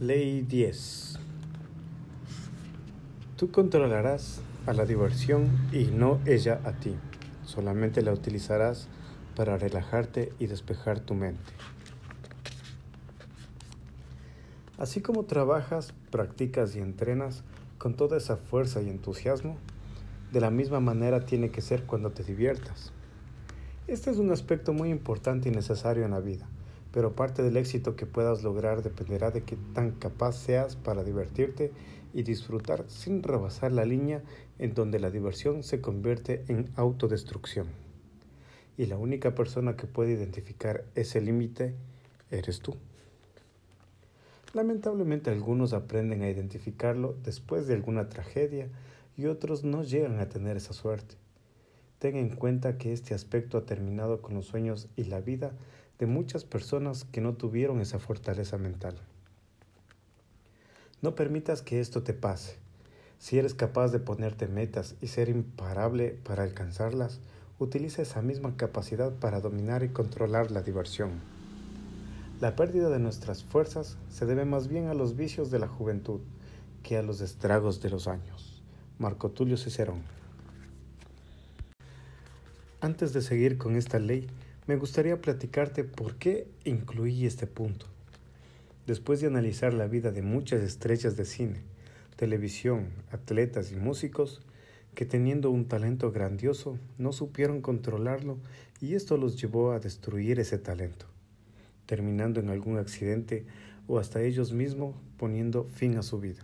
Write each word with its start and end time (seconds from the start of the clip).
Ley 0.00 0.42
10. 0.42 1.18
Tú 3.36 3.50
controlarás 3.50 4.40
a 4.66 4.72
la 4.72 4.84
diversión 4.84 5.48
y 5.72 5.86
no 5.86 6.20
ella 6.24 6.60
a 6.62 6.70
ti. 6.70 6.94
Solamente 7.44 8.00
la 8.02 8.12
utilizarás 8.12 8.86
para 9.34 9.56
relajarte 9.56 10.32
y 10.38 10.46
despejar 10.46 11.00
tu 11.00 11.14
mente. 11.14 11.52
Así 14.78 15.00
como 15.00 15.24
trabajas, 15.24 15.92
practicas 16.12 16.76
y 16.76 16.78
entrenas 16.78 17.42
con 17.78 17.94
toda 17.94 18.18
esa 18.18 18.36
fuerza 18.36 18.80
y 18.80 18.90
entusiasmo, 18.90 19.56
de 20.30 20.40
la 20.40 20.52
misma 20.52 20.78
manera 20.78 21.26
tiene 21.26 21.50
que 21.50 21.60
ser 21.60 21.82
cuando 21.86 22.12
te 22.12 22.22
diviertas. 22.22 22.92
Este 23.88 24.12
es 24.12 24.18
un 24.18 24.30
aspecto 24.30 24.72
muy 24.72 24.90
importante 24.90 25.48
y 25.48 25.52
necesario 25.52 26.04
en 26.04 26.12
la 26.12 26.20
vida, 26.20 26.46
pero 26.92 27.14
parte 27.14 27.42
del 27.42 27.56
éxito 27.56 27.96
que 27.96 28.06
puedas 28.06 28.42
lograr 28.42 28.82
dependerá 28.82 29.30
de 29.30 29.42
qué 29.42 29.56
tan 29.74 29.92
capaz 29.92 30.32
seas 30.32 30.76
para 30.76 31.04
divertirte 31.04 31.72
y 32.14 32.22
disfrutar 32.22 32.84
sin 32.88 33.22
rebasar 33.22 33.72
la 33.72 33.84
línea 33.84 34.22
en 34.58 34.74
donde 34.74 34.98
la 34.98 35.10
diversión 35.10 35.62
se 35.62 35.80
convierte 35.80 36.44
en 36.48 36.70
autodestrucción. 36.76 37.66
Y 38.76 38.86
la 38.86 38.96
única 38.96 39.34
persona 39.34 39.76
que 39.76 39.86
puede 39.86 40.12
identificar 40.12 40.84
ese 40.94 41.20
límite 41.20 41.74
eres 42.30 42.60
tú. 42.60 42.76
Lamentablemente 44.54 45.30
algunos 45.30 45.74
aprenden 45.74 46.22
a 46.22 46.30
identificarlo 46.30 47.14
después 47.22 47.66
de 47.66 47.74
alguna 47.74 48.08
tragedia 48.08 48.68
y 49.16 49.26
otros 49.26 49.62
no 49.62 49.82
llegan 49.82 50.20
a 50.20 50.28
tener 50.28 50.56
esa 50.56 50.72
suerte. 50.72 51.16
Ten 51.98 52.16
en 52.16 52.30
cuenta 52.30 52.78
que 52.78 52.92
este 52.92 53.12
aspecto 53.12 53.58
ha 53.58 53.66
terminado 53.66 54.22
con 54.22 54.34
los 54.34 54.46
sueños 54.46 54.88
y 54.96 55.04
la 55.04 55.20
vida 55.20 55.52
de 55.98 56.06
muchas 56.06 56.44
personas 56.44 57.04
que 57.04 57.20
no 57.20 57.34
tuvieron 57.34 57.80
esa 57.80 57.98
fortaleza 57.98 58.56
mental. 58.58 58.96
No 61.02 61.14
permitas 61.14 61.62
que 61.62 61.80
esto 61.80 62.02
te 62.02 62.14
pase. 62.14 62.56
Si 63.18 63.38
eres 63.38 63.54
capaz 63.54 63.88
de 63.88 63.98
ponerte 63.98 64.46
metas 64.46 64.94
y 65.00 65.08
ser 65.08 65.28
imparable 65.28 66.18
para 66.24 66.44
alcanzarlas, 66.44 67.20
utiliza 67.58 68.02
esa 68.02 68.22
misma 68.22 68.56
capacidad 68.56 69.12
para 69.12 69.40
dominar 69.40 69.82
y 69.82 69.88
controlar 69.88 70.50
la 70.50 70.62
diversión. 70.62 71.20
La 72.40 72.54
pérdida 72.54 72.88
de 72.88 73.00
nuestras 73.00 73.42
fuerzas 73.42 73.96
se 74.08 74.24
debe 74.24 74.44
más 74.44 74.68
bien 74.68 74.86
a 74.86 74.94
los 74.94 75.16
vicios 75.16 75.50
de 75.50 75.58
la 75.58 75.66
juventud 75.66 76.20
que 76.84 76.96
a 76.96 77.02
los 77.02 77.20
estragos 77.20 77.80
de 77.80 77.90
los 77.90 78.06
años. 78.06 78.62
Marco 78.98 79.30
Tulio 79.30 79.56
Cicerón. 79.56 80.02
Antes 82.80 83.12
de 83.12 83.22
seguir 83.22 83.58
con 83.58 83.74
esta 83.74 83.98
ley, 83.98 84.28
me 84.68 84.76
gustaría 84.76 85.20
platicarte 85.20 85.82
por 85.82 86.14
qué 86.14 86.46
incluí 86.64 87.26
este 87.26 87.48
punto. 87.48 87.86
Después 88.86 89.20
de 89.20 89.26
analizar 89.26 89.74
la 89.74 89.88
vida 89.88 90.12
de 90.12 90.22
muchas 90.22 90.62
estrellas 90.62 91.16
de 91.16 91.24
cine, 91.24 91.62
televisión, 92.14 92.90
atletas 93.10 93.72
y 93.72 93.74
músicos, 93.74 94.42
que 94.94 95.04
teniendo 95.04 95.50
un 95.50 95.66
talento 95.66 96.12
grandioso 96.12 96.78
no 96.98 97.12
supieron 97.12 97.60
controlarlo 97.60 98.38
y 98.80 98.94
esto 98.94 99.16
los 99.16 99.40
llevó 99.40 99.72
a 99.72 99.80
destruir 99.80 100.38
ese 100.38 100.58
talento 100.58 101.06
terminando 101.88 102.38
en 102.38 102.50
algún 102.50 102.76
accidente 102.76 103.46
o 103.86 103.98
hasta 103.98 104.20
ellos 104.20 104.52
mismos 104.52 104.94
poniendo 105.16 105.64
fin 105.64 105.96
a 105.96 106.02
su 106.02 106.20
vida. 106.20 106.42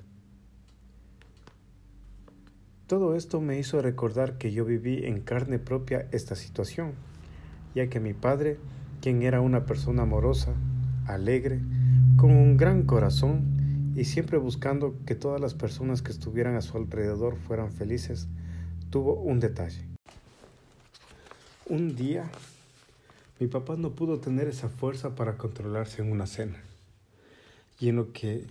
Todo 2.87 3.15
esto 3.15 3.43
me 3.43 3.59
hizo 3.59 3.83
recordar 3.83 4.39
que 4.39 4.53
yo 4.53 4.65
viví 4.65 5.05
en 5.05 5.21
carne 5.21 5.59
propia 5.59 6.09
esta 6.13 6.35
situación, 6.35 6.95
ya 7.75 7.89
que 7.89 8.01
mi 8.01 8.15
padre, 8.15 8.59
quien 9.01 9.23
era 9.23 9.41
una 9.41 9.67
persona 9.67 10.03
amorosa, 10.03 10.55
alegre, 11.07 11.61
con 12.17 12.31
un 12.31 12.57
gran 12.57 12.83
corazón 12.83 13.93
y 13.97 14.05
siempre 14.05 14.39
buscando 14.39 14.95
que 15.07 15.15
todas 15.15 15.41
las 15.41 15.55
personas 15.55 16.03
que 16.03 16.13
estuvieran 16.13 16.57
a 16.57 16.63
su 16.63 16.77
alrededor 16.77 17.37
fueran 17.37 17.73
felices, 17.73 18.29
tuvo 18.91 19.15
un 19.15 19.41
detalle. 19.41 19.85
Un 21.67 21.97
día 21.97 22.31
mi 23.41 23.49
papá 23.49 23.77
no 23.77 23.91
pudo 23.91 24.21
tener 24.21 24.47
esa 24.47 24.69
fuerza 24.69 25.17
para 25.17 25.37
controlarse 25.37 26.03
en 26.03 26.13
una 26.13 26.27
cena. 26.27 26.63
Y 27.81 27.89
en 27.89 27.97
lo 27.97 28.13
que 28.13 28.47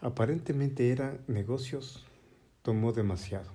aparentemente 0.00 0.90
eran 0.90 1.18
negocios, 1.26 2.04
tomó 2.62 2.92
demasiado. 2.92 3.50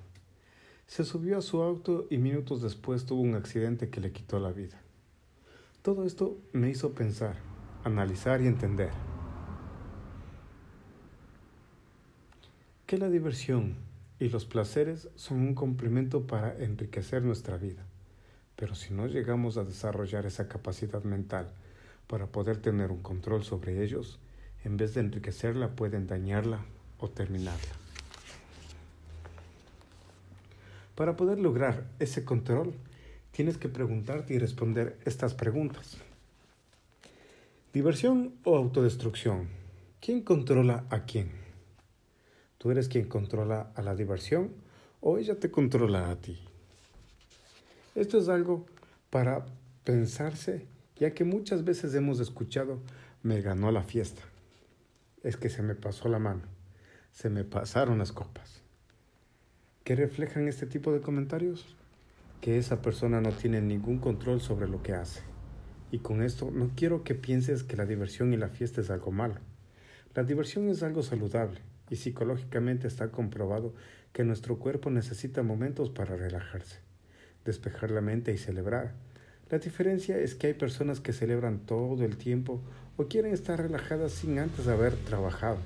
Se 0.86 1.06
subió 1.06 1.38
a 1.38 1.42
su 1.42 1.62
auto 1.62 2.06
y 2.10 2.18
minutos 2.18 2.62
después 2.62 3.06
tuvo 3.06 3.22
un 3.22 3.36
accidente 3.36 3.90
que 3.90 4.02
le 4.02 4.12
quitó 4.12 4.40
la 4.40 4.52
vida. 4.52 4.80
Todo 5.88 6.04
esto 6.04 6.38
me 6.52 6.70
hizo 6.70 6.92
pensar, 6.92 7.38
analizar 7.86 8.42
y 8.42 8.48
entender 8.48 8.90
que 12.86 12.98
la 12.98 13.10
diversión 13.10 13.78
y 14.20 14.28
los 14.28 14.44
placeres 14.44 15.08
son 15.16 15.38
un 15.40 15.56
complemento 15.56 16.28
para 16.28 16.58
enriquecer 16.62 17.24
nuestra 17.24 17.56
vida. 17.56 17.86
Pero 18.58 18.76
si 18.76 18.94
no 18.94 19.08
llegamos 19.08 19.56
a 19.56 19.64
desarrollar 19.64 20.26
esa 20.26 20.50
capacidad 20.50 21.06
mental 21.06 21.54
para 22.08 22.28
poder 22.28 22.58
tener 22.58 22.92
un 22.92 23.02
control 23.02 23.46
sobre 23.46 23.82
ellos, 23.82 24.20
en 24.66 24.76
vez 24.76 24.94
de 24.94 25.00
enriquecerla 25.00 25.78
pueden 25.78 26.06
dañarla 26.06 26.66
o 27.00 27.10
terminarla. 27.10 27.72
Para 30.96 31.16
poder 31.16 31.40
lograr 31.40 31.86
ese 32.00 32.26
control, 32.26 32.74
tienes 33.38 33.60
que 33.60 33.70
preguntarte 33.70 34.34
y 34.34 34.40
responder 34.40 34.98
estas 35.06 35.36
preguntas. 35.36 35.98
Diversión 37.72 38.34
o 38.44 38.58
autodestrucción. 38.58 39.48
¿Quién 40.02 40.22
controla 40.24 40.86
a 40.90 41.06
quién? 41.06 41.30
¿Tú 42.58 42.72
eres 42.72 42.88
quien 42.88 43.08
controla 43.08 43.72
a 43.76 43.84
la 43.84 43.94
diversión 43.94 44.54
o 45.02 45.20
ella 45.20 45.40
te 45.40 45.52
controla 45.52 46.10
a 46.10 46.16
ti? 46.16 46.40
Esto 47.94 48.18
es 48.18 48.28
algo 48.28 48.66
para 49.12 49.46
pensarse, 49.84 50.66
ya 50.96 51.14
que 51.14 51.24
muchas 51.24 51.64
veces 51.64 51.94
hemos 51.94 52.20
escuchado, 52.20 52.80
me 53.22 53.44
ganó 53.44 53.72
la 53.72 53.84
fiesta. 53.84 54.24
Es 55.22 55.38
que 55.38 55.52
se 55.52 55.62
me 55.62 55.76
pasó 55.76 56.10
la 56.10 56.18
mano, 56.18 56.42
se 57.12 57.30
me 57.30 57.44
pasaron 57.44 58.00
las 58.00 58.12
copas. 58.12 58.64
¿Qué 59.84 59.96
reflejan 59.96 60.48
este 60.48 60.66
tipo 60.66 60.92
de 60.92 61.02
comentarios? 61.02 61.77
Que 62.42 62.58
esa 62.58 62.82
persona 62.82 63.22
no 63.22 63.32
tiene 63.32 63.62
ningún 63.62 64.00
control 64.00 64.42
sobre 64.42 64.68
lo 64.68 64.84
que 64.84 64.94
hace. 64.94 65.22
Y 65.92 66.00
con 66.00 66.22
esto 66.22 66.52
no 66.52 66.72
quiero 66.76 67.04
que 67.04 67.16
pienses 67.16 67.64
que 67.64 67.78
la 67.78 67.86
diversión 67.86 68.34
y 68.34 68.38
la 68.38 68.50
fiesta 68.50 68.82
es 68.82 68.90
algo 68.90 69.12
malo. 69.12 69.36
La 70.16 70.24
diversión 70.24 70.70
es 70.70 70.84
algo 70.84 71.04
saludable 71.04 71.62
y 71.90 71.96
psicológicamente 71.96 72.88
está 72.88 73.12
comprobado 73.12 73.74
que 74.14 74.24
nuestro 74.24 74.60
cuerpo 74.60 74.90
necesita 74.90 75.44
momentos 75.44 75.90
para 75.90 76.16
relajarse 76.16 76.88
despejar 77.48 77.90
la 77.90 78.02
mente 78.02 78.32
y 78.32 78.38
celebrar. 78.38 78.94
La 79.50 79.58
diferencia 79.58 80.20
es 80.20 80.36
que 80.36 80.48
hay 80.48 80.54
personas 80.54 81.00
que 81.00 81.14
celebran 81.14 81.60
todo 81.60 82.04
el 82.04 82.18
tiempo 82.18 82.62
o 82.98 83.08
quieren 83.08 83.34
estar 83.34 83.60
relajadas 83.60 84.12
sin 84.12 84.38
antes 84.38 84.68
haber 84.68 84.94
trabajado, 84.94 85.58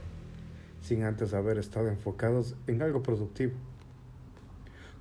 sin 0.81 1.03
antes 1.03 1.33
haber 1.33 1.57
estado 1.57 1.89
enfocados 1.89 2.55
en 2.67 2.83
algo 2.83 3.01
productivo. 3.01 3.53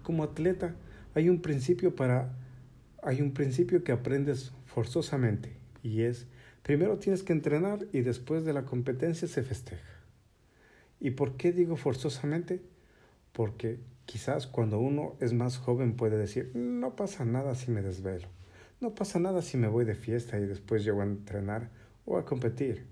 Como 0.02 0.24
atleta 0.24 0.74
hay 1.14 1.28
un 1.28 1.40
principio 1.40 1.94
para 1.94 2.36
hay 3.02 3.22
un 3.22 3.32
principio 3.32 3.82
que 3.82 3.92
aprendes 3.92 4.52
forzosamente 4.66 5.56
y 5.82 6.02
es 6.02 6.26
primero 6.62 6.98
tienes 6.98 7.22
que 7.22 7.32
entrenar 7.32 7.86
y 7.92 8.00
después 8.02 8.44
de 8.44 8.52
la 8.52 8.64
competencia 8.64 9.26
se 9.26 9.42
festeja. 9.42 10.00
¿Y 11.00 11.12
por 11.12 11.36
qué 11.36 11.52
digo 11.52 11.76
forzosamente? 11.76 12.60
Porque 13.32 13.78
Quizás 14.10 14.48
cuando 14.48 14.80
uno 14.80 15.14
es 15.20 15.32
más 15.32 15.56
joven 15.56 15.94
puede 15.94 16.18
decir, 16.18 16.50
no 16.56 16.96
pasa 16.96 17.24
nada 17.24 17.54
si 17.54 17.70
me 17.70 17.80
desvelo, 17.80 18.26
no 18.80 18.92
pasa 18.92 19.20
nada 19.20 19.40
si 19.40 19.56
me 19.56 19.68
voy 19.68 19.84
de 19.84 19.94
fiesta 19.94 20.36
y 20.40 20.46
después 20.46 20.82
llego 20.82 21.00
a 21.00 21.04
entrenar 21.04 21.70
o 22.06 22.18
a 22.18 22.24
competir. 22.24 22.86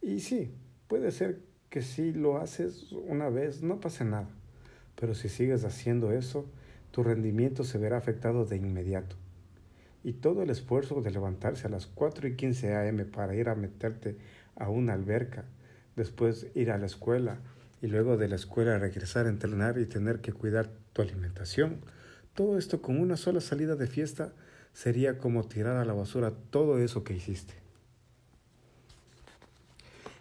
Y 0.00 0.20
sí, 0.20 0.54
puede 0.86 1.10
ser 1.10 1.42
que 1.68 1.82
si 1.82 2.14
lo 2.14 2.38
haces 2.38 2.92
una 2.92 3.28
vez 3.28 3.60
no 3.60 3.78
pase 3.78 4.06
nada, 4.06 4.30
pero 4.98 5.14
si 5.14 5.28
sigues 5.28 5.64
haciendo 5.64 6.12
eso, 6.12 6.50
tu 6.90 7.02
rendimiento 7.02 7.64
se 7.64 7.78
verá 7.78 7.98
afectado 7.98 8.44
de 8.44 8.56
inmediato. 8.56 9.16
Y 10.04 10.12
todo 10.14 10.42
el 10.42 10.50
esfuerzo 10.50 11.00
de 11.02 11.10
levantarse 11.10 11.66
a 11.66 11.70
las 11.70 11.86
4 11.86 12.28
y 12.28 12.36
15 12.36 12.76
am 12.76 13.04
para 13.10 13.34
ir 13.34 13.48
a 13.48 13.54
meterte 13.54 14.16
a 14.56 14.68
una 14.68 14.94
alberca, 14.94 15.44
después 15.96 16.46
ir 16.54 16.70
a 16.70 16.78
la 16.78 16.86
escuela, 16.86 17.38
y 17.80 17.86
luego 17.86 18.16
de 18.16 18.28
la 18.28 18.36
escuela 18.36 18.78
regresar 18.78 19.26
a 19.26 19.28
entrenar 19.28 19.78
y 19.78 19.86
tener 19.86 20.20
que 20.20 20.32
cuidar 20.32 20.70
tu 20.92 21.02
alimentación. 21.02 21.80
Todo 22.34 22.58
esto 22.58 22.82
con 22.82 22.98
una 23.00 23.16
sola 23.16 23.40
salida 23.40 23.76
de 23.76 23.86
fiesta 23.86 24.32
sería 24.72 25.18
como 25.18 25.44
tirar 25.44 25.76
a 25.76 25.84
la 25.84 25.92
basura 25.92 26.32
todo 26.50 26.78
eso 26.78 27.04
que 27.04 27.14
hiciste. 27.14 27.54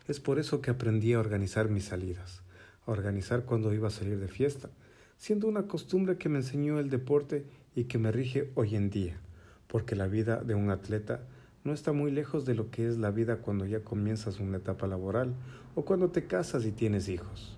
Es 0.07 0.19
por 0.19 0.39
eso 0.39 0.61
que 0.61 0.71
aprendí 0.71 1.13
a 1.13 1.19
organizar 1.19 1.69
mis 1.69 1.85
salidas, 1.85 2.41
a 2.85 2.91
organizar 2.91 3.43
cuando 3.43 3.73
iba 3.73 3.89
a 3.89 3.91
salir 3.91 4.19
de 4.19 4.27
fiesta, 4.27 4.69
siendo 5.17 5.47
una 5.47 5.67
costumbre 5.67 6.17
que 6.17 6.29
me 6.29 6.39
enseñó 6.39 6.79
el 6.79 6.89
deporte 6.89 7.45
y 7.75 7.85
que 7.85 7.97
me 7.97 8.11
rige 8.11 8.51
hoy 8.55 8.75
en 8.75 8.89
día, 8.89 9.17
porque 9.67 9.95
la 9.95 10.07
vida 10.07 10.37
de 10.37 10.55
un 10.55 10.69
atleta 10.69 11.21
no 11.63 11.73
está 11.73 11.91
muy 11.91 12.11
lejos 12.11 12.45
de 12.45 12.55
lo 12.55 12.71
que 12.71 12.87
es 12.87 12.97
la 12.97 13.11
vida 13.11 13.37
cuando 13.37 13.65
ya 13.65 13.81
comienzas 13.81 14.39
una 14.39 14.57
etapa 14.57 14.87
laboral 14.87 15.33
o 15.75 15.83
cuando 15.83 16.09
te 16.11 16.25
casas 16.25 16.65
y 16.65 16.71
tienes 16.71 17.09
hijos. 17.09 17.57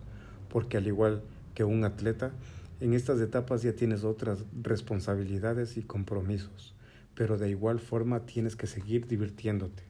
Porque 0.49 0.77
al 0.77 0.87
igual 0.87 1.21
que 1.53 1.63
un 1.63 1.83
atleta, 1.83 2.31
en 2.79 2.93
estas 2.93 3.19
etapas 3.19 3.61
ya 3.61 3.73
tienes 3.73 4.03
otras 4.03 4.45
responsabilidades 4.61 5.77
y 5.77 5.83
compromisos, 5.83 6.73
pero 7.13 7.37
de 7.37 7.49
igual 7.49 7.79
forma 7.79 8.25
tienes 8.25 8.55
que 8.55 8.65
seguir 8.65 9.05
divirtiéndote, 9.05 9.83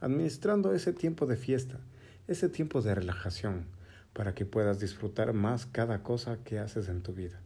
administrando 0.00 0.74
ese 0.74 0.92
tiempo 0.92 1.26
de 1.26 1.36
fiesta, 1.36 1.80
ese 2.26 2.48
tiempo 2.48 2.82
de 2.82 2.94
relajación, 2.94 3.64
para 4.12 4.34
que 4.34 4.44
puedas 4.44 4.80
disfrutar 4.80 5.32
más 5.32 5.66
cada 5.66 6.02
cosa 6.02 6.38
que 6.44 6.58
haces 6.58 6.88
en 6.88 7.02
tu 7.02 7.12
vida. 7.12 7.40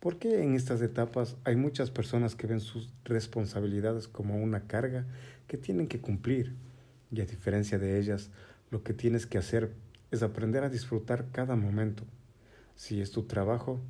Porque 0.00 0.42
en 0.42 0.54
estas 0.54 0.80
etapas 0.80 1.36
hay 1.44 1.56
muchas 1.56 1.90
personas 1.90 2.36
que 2.36 2.46
ven 2.46 2.60
sus 2.60 2.92
responsabilidades 3.04 4.06
como 4.06 4.40
una 4.40 4.66
carga 4.68 5.06
que 5.48 5.56
tienen 5.56 5.88
que 5.88 6.00
cumplir? 6.00 6.54
Y 7.10 7.20
a 7.20 7.26
diferencia 7.26 7.78
de 7.78 7.98
ellas, 7.98 8.30
lo 8.70 8.84
que 8.84 8.92
tienes 8.92 9.26
que 9.26 9.38
hacer 9.38 9.72
es 10.10 10.22
aprender 10.22 10.62
a 10.62 10.68
disfrutar 10.68 11.26
cada 11.32 11.56
momento. 11.56 12.04
Si 12.76 13.00
es 13.00 13.10
tu 13.10 13.24
trabajo, 13.24 13.80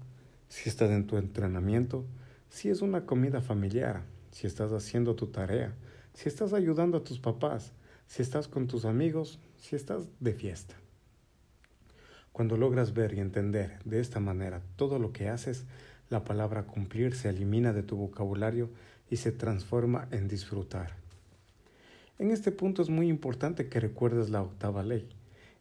si 0.49 0.71
estás 0.71 0.91
en 0.91 1.07
tu 1.07 1.19
entrenamiento, 1.19 2.07
si 2.49 2.71
es 2.71 2.81
una 2.81 3.05
comida 3.05 3.43
familiar, 3.43 4.03
si 4.31 4.47
estás 4.47 4.73
haciendo 4.73 5.15
tu 5.15 5.27
tarea, 5.27 5.75
si 6.15 6.29
estás 6.29 6.55
ayudando 6.55 6.99
a 6.99 7.05
tus 7.05 7.19
papás, 7.19 7.73
si 8.07 8.23
estás 8.23 8.49
con 8.49 8.67
tus 8.67 8.87
amigos, 8.87 9.39
si 9.59 9.77
estás 9.77 10.09
de 10.21 10.33
fiesta. 10.33 10.75
Cuando 12.39 12.57
logras 12.57 12.95
ver 12.95 13.15
y 13.15 13.19
entender 13.19 13.81
de 13.85 13.99
esta 13.99 14.21
manera 14.21 14.63
todo 14.77 15.01
lo 15.01 15.13
que 15.13 15.29
haces, 15.29 15.65
la 16.09 16.23
palabra 16.23 16.67
cumplir 16.69 17.17
se 17.17 17.31
elimina 17.31 17.73
de 17.73 17.83
tu 17.83 17.97
vocabulario 17.97 18.71
y 19.11 19.17
se 19.17 19.33
transforma 19.33 20.07
en 20.13 20.29
disfrutar. 20.29 20.93
En 22.17 22.31
este 22.31 22.53
punto 22.53 22.81
es 22.81 22.91
muy 22.91 23.09
importante 23.09 23.69
que 23.69 23.81
recuerdes 23.81 24.31
la 24.31 24.41
octava 24.41 24.85
ley, 24.85 25.09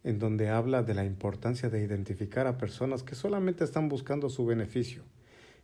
en 0.03 0.19
donde 0.19 0.49
habla 0.49 0.83
de 0.83 0.93
la 0.93 1.03
importancia 1.03 1.71
de 1.71 1.83
identificar 1.83 2.45
a 2.45 2.59
personas 2.59 3.01
que 3.01 3.15
solamente 3.15 3.63
están 3.63 3.89
buscando 3.89 4.29
su 4.29 4.45
beneficio. 4.45 5.01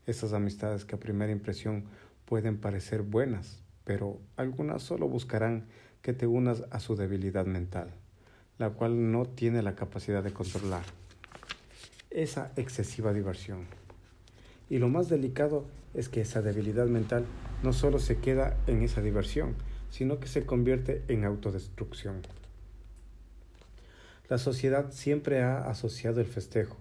Esas 0.07 0.33
amistades 0.33 0.83
que 0.83 0.95
a 0.95 0.99
primera 0.99 1.31
impresión 1.31 1.83
pueden 2.25 2.57
parecer 2.57 3.03
buenas, 3.03 3.61
pero 3.83 4.17
algunas 4.35 4.81
solo 4.81 5.07
buscarán 5.07 5.67
que 6.01 6.13
te 6.13 6.25
unas 6.25 6.63
a 6.71 6.79
su 6.79 6.95
debilidad 6.95 7.45
mental, 7.45 7.91
la 8.57 8.71
cual 8.71 9.11
no 9.11 9.27
tiene 9.27 9.61
la 9.61 9.75
capacidad 9.75 10.23
de 10.23 10.33
controlar 10.33 11.02
esa 12.13 12.51
excesiva 12.55 13.13
diversión. 13.13 13.65
Y 14.69 14.77
lo 14.77 14.89
más 14.89 15.09
delicado 15.09 15.65
es 15.93 16.09
que 16.09 16.21
esa 16.21 16.41
debilidad 16.41 16.87
mental 16.87 17.25
no 17.63 17.73
solo 17.73 17.99
se 17.99 18.17
queda 18.17 18.57
en 18.67 18.81
esa 18.81 19.01
diversión, 19.01 19.55
sino 19.89 20.19
que 20.19 20.27
se 20.27 20.45
convierte 20.45 21.03
en 21.07 21.25
autodestrucción. 21.25 22.21
La 24.29 24.37
sociedad 24.37 24.91
siempre 24.91 25.43
ha 25.43 25.69
asociado 25.69 26.21
el 26.21 26.25
festejo, 26.25 26.77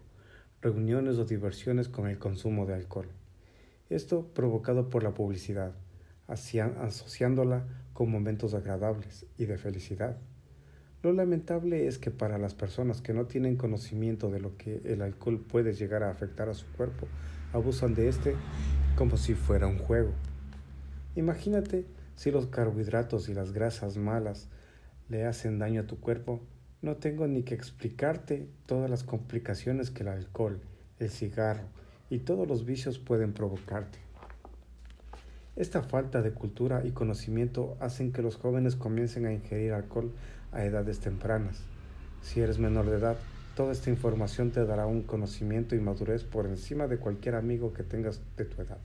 reuniones 0.63 1.19
o 1.19 1.25
diversiones 1.25 1.89
con 1.89 2.09
el 2.09 2.19
consumo 2.19 2.67
de 2.67 2.75
alcohol. 2.75 3.09
Esto 3.91 4.27
provocado 4.33 4.89
por 4.89 5.03
la 5.03 5.13
publicidad, 5.13 5.73
asociándola 6.27 7.67
con 7.93 8.11
momentos 8.11 8.55
agradables 8.55 9.27
y 9.37 9.45
de 9.45 9.59
felicidad. 9.59 10.17
Lo 11.03 11.13
lamentable 11.13 11.89
es 11.89 11.99
que 11.99 12.13
para 12.13 12.39
las 12.39 12.55
personas 12.55 13.01
que 13.01 13.13
no 13.13 13.27
tienen 13.27 13.57
conocimiento 13.57 14.31
de 14.31 14.39
lo 14.39 14.57
que 14.57 14.81
el 14.85 15.03
alcohol 15.03 15.41
puede 15.41 15.75
llegar 15.75 16.05
a 16.05 16.11
afectar 16.11 16.49
a 16.49 16.55
su 16.55 16.67
cuerpo, 16.73 17.09
abusan 17.53 17.95
de 17.95 18.09
este 18.09 18.37
como 18.95 19.17
si 19.17 19.35
fuera 19.35 19.67
un 19.67 19.79
juego. 19.79 20.13
Imagínate 21.17 21.87
si 22.15 22.31
los 22.31 22.47
carbohidratos 22.47 23.29
y 23.29 23.35
las 23.35 23.53
grasas 23.53 23.97
malas 23.97 24.49
le 25.09 25.25
hacen 25.27 25.59
daño 25.59 25.81
a 25.81 25.87
tu 25.89 25.99
cuerpo, 25.99 26.41
no 26.83 26.95
tengo 26.97 27.27
ni 27.27 27.43
que 27.43 27.55
explicarte 27.55 28.49
todas 28.67 28.89
las 28.89 29.03
complicaciones 29.03 29.91
que 29.91 30.05
el 30.05 30.09
alcohol, 30.09 30.61
el 31.01 31.11
cigarro 31.11 31.65
y 32.11 32.21
todos 32.21 32.47
los 32.47 32.65
vicios 32.65 33.01
pueden 33.01 33.33
provocarte. 33.33 33.99
Esta 35.57 35.83
falta 35.83 36.23
de 36.23 36.31
cultura 36.31 36.83
y 36.85 36.93
conocimiento 36.93 37.77
hacen 37.81 38.13
que 38.13 38.23
los 38.23 38.37
jóvenes 38.37 38.77
comiencen 38.77 39.27
a 39.27 39.33
ingerir 39.33 39.73
alcohol 39.73 40.13
a 40.53 40.65
edades 40.65 41.01
tempranas. 41.01 41.63
Si 42.23 42.41
eres 42.41 42.59
menor 42.59 42.87
de 42.87 42.99
edad, 42.99 43.17
Toda 43.55 43.73
esta 43.73 43.91
información 43.91 44.51
te 44.51 44.65
dará 44.65 44.87
un 44.87 45.03
conocimiento 45.03 45.77
y 45.77 45.81
madurez 45.81 46.25
por 46.25 46.47
encima 46.47 46.87
de 46.87 46.97
cualquier 46.97 47.35
amigo 47.35 47.75
que 47.75 47.83
tengas 47.83 48.23
de 48.39 48.47
tu 48.47 48.63
edad. 48.63 48.79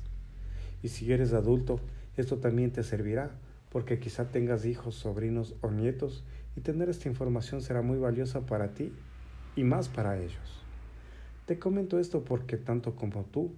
Y 0.84 0.90
si 0.90 1.12
eres 1.14 1.32
adulto, 1.32 1.80
esto 2.18 2.40
también 2.40 2.72
te 2.72 2.84
servirá, 2.84 3.32
porque 3.70 4.00
quizá 4.00 4.30
tengas 4.30 4.66
hijos, 4.66 4.96
sobrinos 4.96 5.56
o 5.62 5.72
nietos, 5.72 6.26
y 6.58 6.62
tener 6.62 6.90
esta 6.90 7.08
información 7.08 7.62
será 7.62 7.82
muy 7.82 7.98
valiosa 7.98 8.46
para 8.46 8.74
ti 8.74 8.92
y 9.56 9.64
más 9.64 9.88
para 9.88 10.20
ellos. 10.20 10.66
Te 11.46 11.58
comento 11.60 11.98
esto 11.98 12.26
porque 12.26 12.58
tanto 12.58 12.98
como 12.98 13.24
tú, 13.24 13.56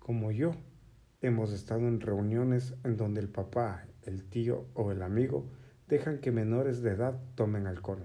como 0.00 0.32
yo, 0.32 0.56
hemos 1.20 1.52
estado 1.52 1.86
en 1.86 2.00
reuniones 2.00 2.74
en 2.82 2.96
donde 2.96 3.20
el 3.20 3.28
papá, 3.28 3.84
el 4.02 4.24
tío 4.24 4.64
o 4.74 4.90
el 4.90 5.02
amigo 5.02 5.44
dejan 5.88 6.18
que 6.18 6.32
menores 6.32 6.82
de 6.82 6.90
edad 6.90 7.20
tomen 7.36 7.66
alcohol. 7.66 8.02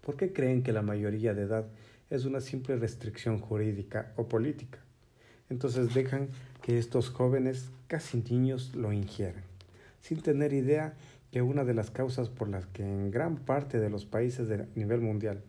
¿Por 0.00 0.16
qué 0.16 0.32
creen 0.32 0.62
que 0.62 0.72
la 0.72 0.82
mayoría 0.82 1.34
de 1.34 1.42
edad 1.42 1.66
es 2.08 2.24
una 2.24 2.40
simple 2.40 2.76
restricción 2.76 3.38
jurídica 3.38 4.12
o 4.16 4.28
política? 4.28 4.78
Entonces 5.50 5.92
dejan 5.92 6.28
que 6.62 6.78
estos 6.78 7.10
jóvenes, 7.10 7.70
casi 7.86 8.22
niños, 8.22 8.74
lo 8.74 8.92
ingieran, 8.92 9.42
sin 10.00 10.22
tener 10.22 10.52
idea 10.52 10.94
que 11.30 11.42
una 11.42 11.64
de 11.64 11.74
las 11.74 11.90
causas 11.90 12.28
por 12.28 12.48
las 12.48 12.66
que 12.66 12.82
en 12.82 13.10
gran 13.10 13.36
parte 13.36 13.78
de 13.78 13.90
los 13.90 14.06
países 14.06 14.48
de 14.48 14.66
nivel 14.74 15.00
mundial 15.00 15.42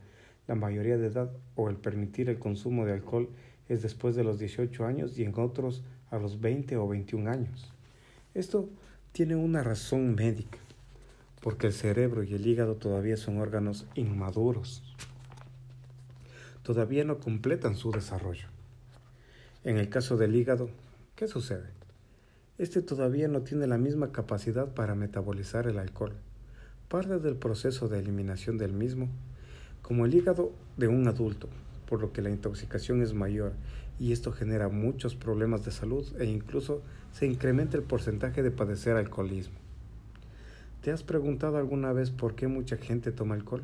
la 0.48 0.56
mayoría 0.56 0.98
de 0.98 1.08
edad 1.08 1.32
o 1.56 1.70
el 1.70 1.78
permitir 1.78 2.30
el 2.30 2.40
consumo 2.40 2.86
de 2.86 2.94
alcohol 2.94 3.30
es 3.70 3.82
después 3.82 4.16
de 4.16 4.24
los 4.24 4.38
18 4.38 4.86
años 4.86 5.18
y 5.18 5.24
en 5.24 5.34
otros 5.40 5.84
a 6.10 6.18
los 6.18 6.42
20 6.42 6.76
o 6.78 6.88
21 6.88 7.30
años. 7.32 7.74
Esto 8.34 8.70
tiene 9.14 9.36
una 9.36 9.64
razón 9.64 10.14
médica 10.14 10.58
porque 11.42 11.68
el 11.68 11.74
cerebro 11.74 12.24
y 12.24 12.34
el 12.34 12.46
hígado 12.46 12.76
todavía 12.76 13.18
son 13.18 13.40
órganos 13.40 13.88
inmaduros. 13.96 14.84
Todavía 16.64 17.04
no 17.04 17.20
completan 17.20 17.76
su 17.76 17.92
desarrollo. 17.92 18.48
En 19.64 19.78
el 19.78 19.90
caso 19.90 20.18
del 20.18 20.36
hígado, 20.36 20.70
¿qué 21.16 21.28
sucede? 21.28 21.70
Este 22.60 22.84
todavía 22.84 23.28
no 23.28 23.42
tiene 23.42 23.66
la 23.66 23.80
misma 23.80 24.12
capacidad 24.12 24.74
para 24.74 24.94
metabolizar 24.94 25.66
el 25.66 25.80
alcohol. 25.80 26.14
Parte 26.88 27.18
del 27.18 27.36
proceso 27.36 27.88
de 27.88 28.00
eliminación 28.00 28.60
del 28.60 28.74
mismo, 28.74 29.10
como 29.82 30.06
el 30.06 30.14
hígado 30.14 30.52
de 30.78 30.88
un 30.88 31.08
adulto, 31.08 31.50
por 31.88 32.02
lo 32.02 32.14
que 32.14 32.22
la 32.22 32.30
intoxicación 32.30 33.02
es 33.02 33.14
mayor 33.14 33.54
y 34.00 34.12
esto 34.12 34.32
genera 34.32 34.70
muchos 34.70 35.16
problemas 35.16 35.66
de 35.66 35.72
salud 35.72 36.06
e 36.20 36.26
incluso 36.26 36.84
se 37.12 37.26
incrementa 37.26 37.78
el 37.78 37.84
porcentaje 37.84 38.44
de 38.44 38.52
padecer 38.52 38.96
alcoholismo. 38.96 39.61
¿Te 40.82 40.90
has 40.90 41.04
preguntado 41.04 41.58
alguna 41.58 41.94
vez 41.94 42.10
por 42.10 42.34
qué 42.34 42.48
mucha 42.48 42.76
gente 42.76 43.12
toma 43.12 43.36
alcohol? 43.36 43.64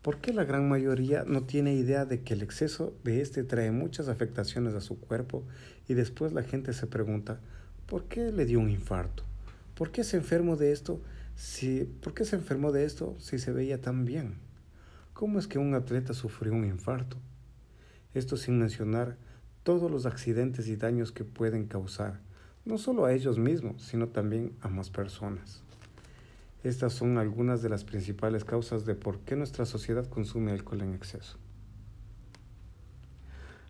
¿Por 0.00 0.22
qué 0.22 0.32
la 0.32 0.44
gran 0.44 0.66
mayoría 0.66 1.24
no 1.26 1.42
tiene 1.42 1.74
idea 1.74 2.06
de 2.06 2.22
que 2.22 2.32
el 2.32 2.40
exceso 2.40 2.94
de 3.04 3.20
este 3.20 3.44
trae 3.44 3.70
muchas 3.72 4.08
afectaciones 4.08 4.72
a 4.72 4.80
su 4.80 4.98
cuerpo 4.98 5.44
y 5.86 5.92
después 5.92 6.32
la 6.32 6.44
gente 6.44 6.72
se 6.72 6.86
pregunta, 6.86 7.40
¿por 7.84 8.04
qué 8.04 8.32
le 8.32 8.46
dio 8.46 8.58
un 8.58 8.70
infarto? 8.70 9.24
¿Por 9.74 9.92
qué 9.92 10.02
se 10.02 10.16
enfermó 10.16 10.56
de 10.56 10.72
esto 10.72 11.02
si 11.36 11.84
por 11.84 12.14
qué 12.14 12.24
se 12.24 12.36
enfermó 12.36 12.72
de 12.72 12.86
esto 12.86 13.14
si 13.18 13.38
se 13.38 13.52
veía 13.52 13.78
tan 13.82 14.06
bien? 14.06 14.36
¿Cómo 15.12 15.38
es 15.38 15.46
que 15.46 15.58
un 15.58 15.74
atleta 15.74 16.14
sufrió 16.14 16.54
un 16.54 16.64
infarto? 16.64 17.18
Esto 18.14 18.38
sin 18.38 18.58
mencionar 18.58 19.18
todos 19.62 19.90
los 19.90 20.06
accidentes 20.06 20.68
y 20.68 20.76
daños 20.76 21.12
que 21.12 21.24
pueden 21.24 21.66
causar, 21.66 22.20
no 22.64 22.78
solo 22.78 23.04
a 23.04 23.12
ellos 23.12 23.38
mismos, 23.38 23.82
sino 23.82 24.08
también 24.08 24.54
a 24.62 24.68
más 24.68 24.88
personas. 24.88 25.62
Estas 26.62 26.92
son 26.92 27.18
algunas 27.18 27.60
de 27.60 27.68
las 27.68 27.82
principales 27.82 28.44
causas 28.44 28.86
de 28.86 28.94
por 28.94 29.18
qué 29.20 29.34
nuestra 29.34 29.66
sociedad 29.66 30.06
consume 30.06 30.52
alcohol 30.52 30.82
en 30.82 30.94
exceso. 30.94 31.38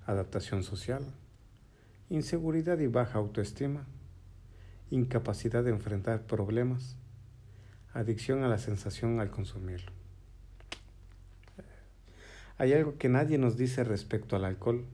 Adaptación 0.05 0.63
social, 0.63 1.03
inseguridad 2.11 2.79
y 2.81 2.89
baja 2.89 3.19
autoestima, 3.19 3.87
incapacidad 4.91 5.65
de 5.65 5.71
enfrentar 5.71 6.27
problemas, 6.27 6.97
adicción 7.95 8.45
a 8.45 8.49
la 8.49 8.59
sensación 8.59 9.21
al 9.21 9.31
consumirlo. 9.31 9.91
Hay 12.59 12.75
algo 12.75 12.99
que 12.99 13.09
nadie 13.09 13.39
nos 13.39 13.57
dice 13.57 13.85
respecto 13.85 14.37
al 14.37 14.45
alcohol. 14.45 14.85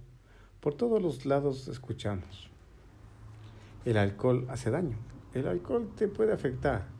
Por 0.61 0.75
todos 0.75 1.03
los 1.03 1.27
lados 1.27 1.67
escuchamos. 1.67 2.49
El 3.85 3.97
alcohol 3.97 4.47
hace 4.51 4.71
daño. 4.71 4.97
El 5.35 5.49
alcohol 5.49 5.91
te 5.97 6.07
puede 6.07 6.33
afectar 6.33 6.98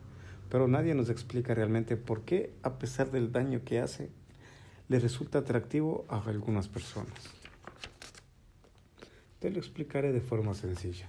pero 0.49 0.67
nadie 0.67 0.95
nos 0.95 1.09
explica 1.09 1.53
realmente 1.53 1.95
por 1.95 2.21
qué, 2.21 2.53
a 2.63 2.79
pesar 2.79 3.11
del 3.11 3.31
daño 3.31 3.61
que 3.63 3.79
hace, 3.79 4.09
le 4.87 4.99
resulta 4.99 5.39
atractivo 5.39 6.05
a 6.09 6.17
algunas 6.27 6.67
personas. 6.67 7.13
Te 9.39 9.51
lo 9.51 9.59
explicaré 9.59 10.11
de 10.11 10.21
forma 10.21 10.53
sencilla. 10.53 11.07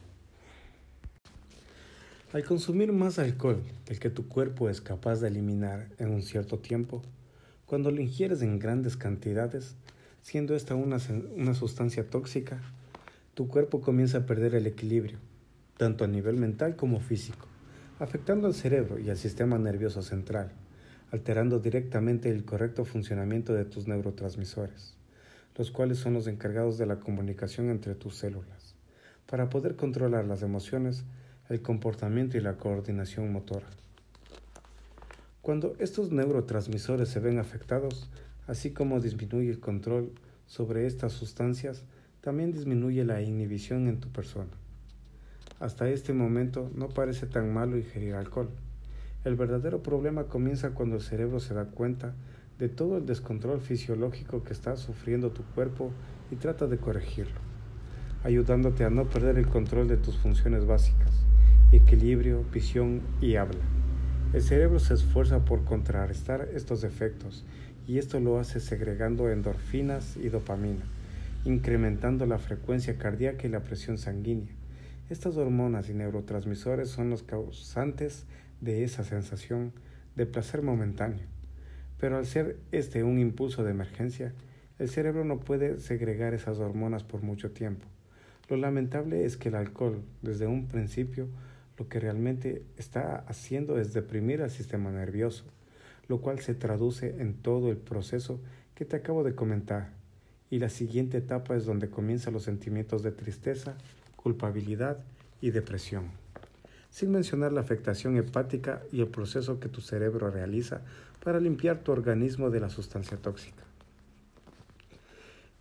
Al 2.32 2.44
consumir 2.44 2.92
más 2.92 3.18
alcohol 3.18 3.62
del 3.86 3.98
que 3.98 4.10
tu 4.10 4.28
cuerpo 4.28 4.68
es 4.68 4.80
capaz 4.80 5.20
de 5.20 5.28
eliminar 5.28 5.88
en 5.98 6.10
un 6.10 6.22
cierto 6.22 6.60
tiempo, 6.60 7.02
cuando 7.66 7.90
lo 7.90 8.00
ingieres 8.00 8.42
en 8.42 8.60
grandes 8.60 8.96
cantidades, 8.96 9.74
siendo 10.22 10.54
esta 10.54 10.76
una, 10.76 10.98
una 11.34 11.54
sustancia 11.54 12.08
tóxica, 12.08 12.60
tu 13.34 13.48
cuerpo 13.48 13.80
comienza 13.80 14.18
a 14.18 14.26
perder 14.26 14.54
el 14.54 14.66
equilibrio, 14.66 15.18
tanto 15.76 16.04
a 16.04 16.08
nivel 16.08 16.36
mental 16.36 16.76
como 16.76 17.00
físico, 17.00 17.48
afectando 18.00 18.46
al 18.46 18.54
cerebro 18.54 18.98
y 18.98 19.10
al 19.10 19.18
sistema 19.18 19.58
nervioso 19.58 20.02
central, 20.02 20.50
alterando 21.12 21.58
directamente 21.58 22.30
el 22.30 22.46
correcto 22.46 22.86
funcionamiento 22.86 23.52
de 23.52 23.66
tus 23.66 23.86
neurotransmisores, 23.86 24.94
los 25.54 25.70
cuales 25.70 25.98
son 25.98 26.14
los 26.14 26.26
encargados 26.26 26.78
de 26.78 26.86
la 26.86 26.98
comunicación 26.98 27.68
entre 27.68 27.94
tus 27.94 28.16
células, 28.16 28.74
para 29.26 29.50
poder 29.50 29.76
controlar 29.76 30.24
las 30.24 30.42
emociones, 30.42 31.04
el 31.50 31.60
comportamiento 31.60 32.38
y 32.38 32.40
la 32.40 32.56
coordinación 32.56 33.30
motora. 33.30 33.66
Cuando 35.42 35.74
estos 35.78 36.10
neurotransmisores 36.10 37.10
se 37.10 37.20
ven 37.20 37.38
afectados, 37.38 38.08
así 38.46 38.70
como 38.70 39.00
disminuye 39.00 39.50
el 39.50 39.60
control 39.60 40.12
sobre 40.46 40.86
estas 40.86 41.12
sustancias, 41.12 41.84
también 42.22 42.50
disminuye 42.50 43.04
la 43.04 43.20
inhibición 43.20 43.88
en 43.88 44.00
tu 44.00 44.08
persona. 44.08 44.59
Hasta 45.60 45.88
este 45.90 46.12
momento 46.14 46.70
no 46.74 46.88
parece 46.88 47.26
tan 47.26 47.52
malo 47.52 47.76
ingerir 47.76 48.14
alcohol. 48.14 48.48
El 49.24 49.36
verdadero 49.36 49.82
problema 49.82 50.24
comienza 50.24 50.70
cuando 50.70 50.96
el 50.96 51.02
cerebro 51.02 51.38
se 51.38 51.54
da 51.54 51.66
cuenta 51.66 52.14
de 52.58 52.68
todo 52.68 52.96
el 52.96 53.06
descontrol 53.06 53.60
fisiológico 53.60 54.42
que 54.42 54.52
está 54.52 54.76
sufriendo 54.76 55.30
tu 55.30 55.42
cuerpo 55.54 55.92
y 56.30 56.36
trata 56.36 56.66
de 56.66 56.78
corregirlo, 56.78 57.38
ayudándote 58.24 58.84
a 58.84 58.90
no 58.90 59.08
perder 59.08 59.38
el 59.38 59.46
control 59.46 59.86
de 59.86 59.98
tus 59.98 60.16
funciones 60.16 60.64
básicas, 60.64 61.12
equilibrio, 61.70 62.42
visión 62.52 63.02
y 63.20 63.36
habla. 63.36 63.60
El 64.32 64.42
cerebro 64.42 64.78
se 64.78 64.94
esfuerza 64.94 65.44
por 65.44 65.64
contrarrestar 65.64 66.48
estos 66.54 66.82
efectos 66.82 67.44
y 67.86 67.98
esto 67.98 68.18
lo 68.18 68.38
hace 68.38 68.60
segregando 68.60 69.30
endorfinas 69.30 70.16
y 70.16 70.30
dopamina 70.30 70.84
incrementando 71.44 72.26
la 72.26 72.38
frecuencia 72.38 72.98
cardíaca 72.98 73.46
y 73.46 73.50
la 73.50 73.60
presión 73.60 73.98
sanguínea. 73.98 74.59
Estas 75.10 75.36
hormonas 75.36 75.88
y 75.88 75.94
neurotransmisores 75.94 76.88
son 76.88 77.10
los 77.10 77.24
causantes 77.24 78.26
de 78.60 78.84
esa 78.84 79.02
sensación 79.02 79.72
de 80.14 80.24
placer 80.24 80.62
momentáneo. 80.62 81.26
Pero 81.98 82.16
al 82.16 82.26
ser 82.26 82.58
este 82.70 83.02
un 83.02 83.18
impulso 83.18 83.64
de 83.64 83.72
emergencia, 83.72 84.32
el 84.78 84.88
cerebro 84.88 85.24
no 85.24 85.40
puede 85.40 85.80
segregar 85.80 86.32
esas 86.32 86.60
hormonas 86.60 87.02
por 87.02 87.22
mucho 87.22 87.50
tiempo. 87.50 87.86
Lo 88.48 88.56
lamentable 88.56 89.24
es 89.24 89.36
que 89.36 89.48
el 89.48 89.56
alcohol, 89.56 90.04
desde 90.22 90.46
un 90.46 90.68
principio, 90.68 91.26
lo 91.76 91.88
que 91.88 91.98
realmente 91.98 92.62
está 92.76 93.16
haciendo 93.26 93.80
es 93.80 93.92
deprimir 93.92 94.42
al 94.42 94.50
sistema 94.50 94.92
nervioso, 94.92 95.44
lo 96.06 96.20
cual 96.20 96.38
se 96.38 96.54
traduce 96.54 97.20
en 97.20 97.34
todo 97.34 97.72
el 97.72 97.78
proceso 97.78 98.40
que 98.76 98.84
te 98.84 98.94
acabo 98.94 99.24
de 99.24 99.34
comentar 99.34 99.90
y 100.50 100.58
la 100.58 100.68
siguiente 100.68 101.18
etapa 101.18 101.56
es 101.56 101.64
donde 101.64 101.88
comienzan 101.88 102.34
los 102.34 102.42
sentimientos 102.42 103.02
de 103.02 103.12
tristeza, 103.12 103.76
culpabilidad 104.22 104.98
y 105.40 105.50
depresión, 105.50 106.10
sin 106.90 107.10
mencionar 107.10 107.52
la 107.52 107.60
afectación 107.60 108.16
hepática 108.16 108.82
y 108.92 109.00
el 109.00 109.08
proceso 109.08 109.60
que 109.60 109.68
tu 109.68 109.80
cerebro 109.80 110.30
realiza 110.30 110.82
para 111.24 111.40
limpiar 111.40 111.78
tu 111.78 111.92
organismo 111.92 112.50
de 112.50 112.60
la 112.60 112.70
sustancia 112.70 113.16
tóxica. 113.16 113.62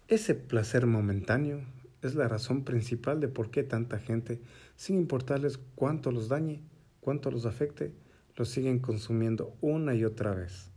Ese 0.07 0.35
placer 0.35 0.85
momentáneo 0.85 1.61
es 2.01 2.15
la 2.15 2.27
razón 2.27 2.63
principal 2.63 3.19
de 3.19 3.27
por 3.27 3.51
qué 3.51 3.63
tanta 3.63 3.99
gente, 3.99 4.41
sin 4.75 4.97
importarles 4.97 5.59
cuánto 5.75 6.11
los 6.11 6.29
dañe, 6.29 6.61
cuánto 7.01 7.29
los 7.29 7.45
afecte, 7.45 7.91
los 8.35 8.49
siguen 8.49 8.79
consumiendo 8.79 9.53
una 9.61 9.95
y 9.95 10.05
otra 10.05 10.33
vez 10.33 10.69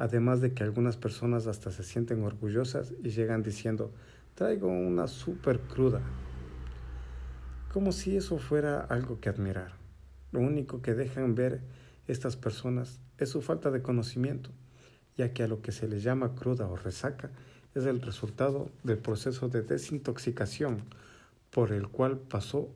además 0.00 0.40
de 0.40 0.54
que 0.54 0.64
algunas 0.64 0.96
personas 0.96 1.46
hasta 1.46 1.70
se 1.70 1.82
sienten 1.82 2.22
orgullosas 2.22 2.94
y 3.04 3.10
llegan 3.10 3.42
diciendo, 3.42 3.92
traigo 4.34 4.66
una 4.66 5.06
super 5.06 5.60
cruda, 5.60 6.00
como 7.72 7.92
si 7.92 8.16
eso 8.16 8.38
fuera 8.38 8.80
algo 8.80 9.20
que 9.20 9.28
admirar. 9.28 9.72
Lo 10.32 10.40
único 10.40 10.82
que 10.82 10.94
dejan 10.94 11.34
ver 11.34 11.60
estas 12.06 12.36
personas 12.36 13.00
es 13.18 13.30
su 13.30 13.42
falta 13.42 13.70
de 13.70 13.82
conocimiento, 13.82 14.50
ya 15.16 15.32
que 15.32 15.42
a 15.42 15.48
lo 15.48 15.62
que 15.62 15.72
se 15.72 15.88
le 15.88 16.00
llama 16.00 16.34
cruda 16.34 16.66
o 16.66 16.76
resaca 16.76 17.30
es 17.74 17.86
el 17.86 18.02
resultado 18.02 18.70
del 18.82 18.98
proceso 18.98 19.48
de 19.48 19.62
desintoxicación 19.62 20.82
por 21.50 21.72
el 21.72 21.88
cual 21.88 22.18
pasó 22.18 22.68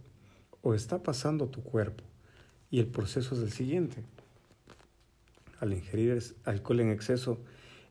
o 0.62 0.74
está 0.74 1.02
pasando 1.02 1.48
tu 1.48 1.62
cuerpo. 1.62 2.04
Y 2.70 2.80
el 2.80 2.86
proceso 2.86 3.34
es 3.34 3.42
el 3.42 3.52
siguiente 3.52 4.04
al 5.64 5.72
ingerir 5.72 6.22
alcohol 6.44 6.80
en 6.80 6.90
exceso, 6.90 7.40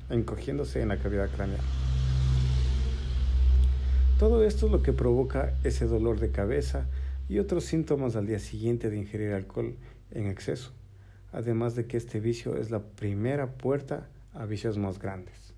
encogiéndose 0.10 0.82
en 0.82 0.88
la 0.88 0.98
cavidad 0.98 1.30
craneal. 1.30 1.60
Todo 4.18 4.46
esto 4.46 4.68
es 4.68 4.72
lo 4.72 4.82
que 4.82 4.94
provoca 4.94 5.54
ese 5.66 5.88
dolor 5.88 6.22
de 6.22 6.32
cabeza 6.32 6.86
y 7.28 7.40
otros 7.40 7.66
síntomas 7.66 8.16
al 8.16 8.28
día 8.28 8.40
siguiente 8.40 8.90
de 8.90 8.98
ingerir 8.98 9.34
alcohol 9.34 9.76
en 10.12 10.28
exceso, 10.28 10.72
además 11.34 11.76
de 11.76 11.86
que 11.86 11.98
este 11.98 12.22
vicio 12.22 12.56
es 12.56 12.72
la 12.72 12.80
primera 12.80 13.58
puerta 13.58 14.08
a 14.34 14.46
vicios 14.46 14.78
más 14.78 15.00
grandes. 15.00 15.54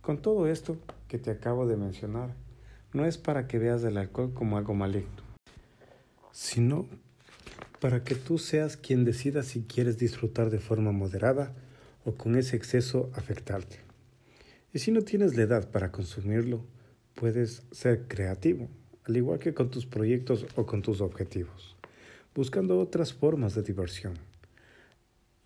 Con 0.00 0.22
todo 0.22 0.46
esto 0.46 0.76
que 1.08 1.18
te 1.18 1.32
acabo 1.32 1.66
de 1.66 1.76
mencionar, 1.76 2.36
no 2.92 3.04
es 3.04 3.18
para 3.18 3.46
que 3.46 3.58
veas 3.58 3.84
el 3.84 3.96
alcohol 3.96 4.32
como 4.34 4.56
algo 4.56 4.74
maligno, 4.74 5.22
sino 6.32 6.86
para 7.80 8.04
que 8.04 8.14
tú 8.14 8.38
seas 8.38 8.76
quien 8.76 9.04
decida 9.04 9.42
si 9.42 9.62
quieres 9.62 9.98
disfrutar 9.98 10.50
de 10.50 10.58
forma 10.58 10.92
moderada 10.92 11.54
o 12.04 12.14
con 12.14 12.36
ese 12.36 12.56
exceso 12.56 13.10
afectarte. 13.14 13.80
Y 14.72 14.80
si 14.80 14.90
no 14.90 15.02
tienes 15.02 15.36
la 15.36 15.42
edad 15.42 15.70
para 15.70 15.92
consumirlo, 15.92 16.64
puedes 17.14 17.62
ser 17.70 18.06
creativo, 18.08 18.68
al 19.04 19.16
igual 19.16 19.38
que 19.38 19.54
con 19.54 19.70
tus 19.70 19.86
proyectos 19.86 20.46
o 20.56 20.66
con 20.66 20.82
tus 20.82 21.00
objetivos 21.00 21.78
buscando 22.38 22.78
otras 22.78 23.12
formas 23.12 23.56
de 23.56 23.64
diversión. 23.64 24.14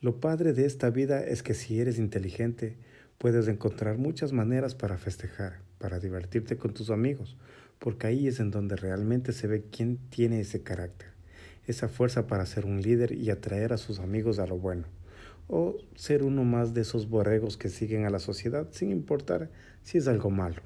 Lo 0.02 0.20
padre 0.20 0.52
de 0.52 0.66
esta 0.66 0.90
vida 0.90 1.24
es 1.24 1.42
que 1.42 1.54
si 1.54 1.80
eres 1.80 1.98
inteligente, 1.98 2.76
puedes 3.22 3.46
encontrar 3.46 3.98
muchas 3.98 4.32
maneras 4.32 4.74
para 4.74 4.98
festejar, 4.98 5.60
para 5.78 6.00
divertirte 6.00 6.56
con 6.56 6.74
tus 6.74 6.90
amigos, 6.90 7.36
porque 7.78 8.08
ahí 8.08 8.26
es 8.26 8.40
en 8.40 8.50
donde 8.50 8.74
realmente 8.74 9.32
se 9.32 9.46
ve 9.46 9.62
quién 9.70 9.98
tiene 10.10 10.40
ese 10.40 10.64
carácter, 10.64 11.10
esa 11.68 11.88
fuerza 11.88 12.26
para 12.26 12.44
ser 12.46 12.66
un 12.66 12.82
líder 12.82 13.12
y 13.12 13.30
atraer 13.30 13.72
a 13.72 13.76
sus 13.76 14.00
amigos 14.00 14.40
a 14.40 14.48
lo 14.48 14.58
bueno, 14.58 14.88
o 15.46 15.76
ser 15.94 16.24
uno 16.24 16.42
más 16.42 16.74
de 16.74 16.80
esos 16.80 17.08
borregos 17.08 17.56
que 17.56 17.68
siguen 17.68 18.06
a 18.06 18.10
la 18.10 18.18
sociedad 18.18 18.66
sin 18.72 18.90
importar 18.90 19.50
si 19.84 19.98
es 19.98 20.08
algo 20.08 20.30
malo. 20.30 20.60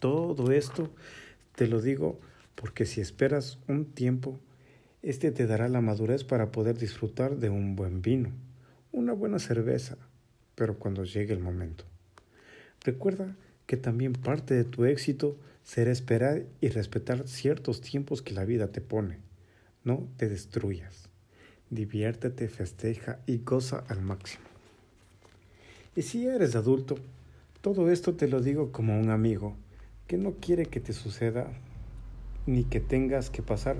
Todo 0.00 0.50
esto 0.50 0.90
te 1.54 1.68
lo 1.68 1.80
digo 1.80 2.18
porque 2.56 2.84
si 2.84 3.00
esperas 3.00 3.60
un 3.68 3.84
tiempo, 3.84 4.40
este 5.02 5.30
te 5.30 5.46
dará 5.46 5.68
la 5.68 5.80
madurez 5.80 6.24
para 6.24 6.50
poder 6.50 6.76
disfrutar 6.76 7.36
de 7.36 7.48
un 7.48 7.76
buen 7.76 8.02
vino, 8.02 8.32
una 8.90 9.12
buena 9.12 9.38
cerveza, 9.38 9.98
pero 10.56 10.78
cuando 10.78 11.04
llegue 11.04 11.32
el 11.32 11.38
momento. 11.38 11.84
Recuerda 12.82 13.36
que 13.66 13.76
también 13.76 14.14
parte 14.14 14.54
de 14.54 14.64
tu 14.64 14.84
éxito 14.84 15.36
será 15.62 15.92
esperar 15.92 16.42
y 16.60 16.68
respetar 16.68 17.28
ciertos 17.28 17.80
tiempos 17.80 18.22
que 18.22 18.34
la 18.34 18.44
vida 18.44 18.68
te 18.68 18.80
pone. 18.80 19.18
No 19.84 20.08
te 20.16 20.28
destruyas. 20.28 21.08
Diviértete, 21.70 22.48
festeja 22.48 23.20
y 23.26 23.38
goza 23.38 23.84
al 23.88 24.00
máximo. 24.00 24.44
Y 25.94 26.02
si 26.02 26.26
eres 26.26 26.54
adulto, 26.56 26.96
todo 27.60 27.90
esto 27.90 28.14
te 28.14 28.28
lo 28.28 28.40
digo 28.40 28.70
como 28.70 28.98
un 28.98 29.10
amigo 29.10 29.56
que 30.06 30.16
no 30.18 30.34
quiere 30.34 30.66
que 30.66 30.78
te 30.80 30.92
suceda 30.92 31.52
ni 32.46 32.64
que 32.64 32.80
tengas 32.80 33.30
que 33.30 33.42
pasar 33.42 33.76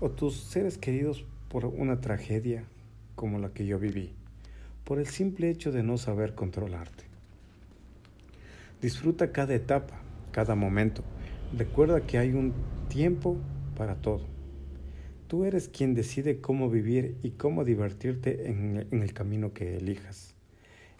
o 0.00 0.10
tus 0.10 0.36
seres 0.36 0.76
queridos 0.76 1.24
por 1.48 1.64
una 1.64 2.00
tragedia 2.00 2.64
como 3.14 3.38
la 3.38 3.54
que 3.54 3.64
yo 3.64 3.78
viví, 3.78 4.12
por 4.84 4.98
el 4.98 5.06
simple 5.06 5.50
hecho 5.50 5.72
de 5.72 5.82
no 5.82 5.98
saber 5.98 6.34
controlarte. 6.34 7.04
Disfruta 8.82 9.32
cada 9.32 9.54
etapa, 9.54 9.98
cada 10.30 10.54
momento. 10.54 11.02
Recuerda 11.56 12.02
que 12.02 12.18
hay 12.18 12.32
un 12.32 12.52
tiempo 12.88 13.38
para 13.76 13.96
todo. 13.96 14.26
Tú 15.26 15.44
eres 15.44 15.68
quien 15.68 15.94
decide 15.94 16.40
cómo 16.40 16.68
vivir 16.68 17.16
y 17.22 17.30
cómo 17.30 17.64
divertirte 17.64 18.50
en, 18.50 18.86
el 18.90 19.12
camino 19.14 19.54
que 19.54 19.78
elijas. 19.78 20.34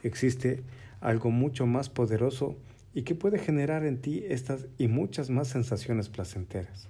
Existe 0.02 0.62
algo 1.00 1.30
mucho 1.30 1.66
más 1.66 1.90
poderoso 1.90 2.56
y 2.94 3.02
que 3.02 3.14
puede 3.14 3.38
generar 3.38 3.84
en 3.84 4.00
ti 4.00 4.24
estas 4.26 4.66
y 4.78 4.88
muchas 4.88 5.28
más 5.28 5.48
sensaciones 5.48 6.08
placenteras, 6.08 6.88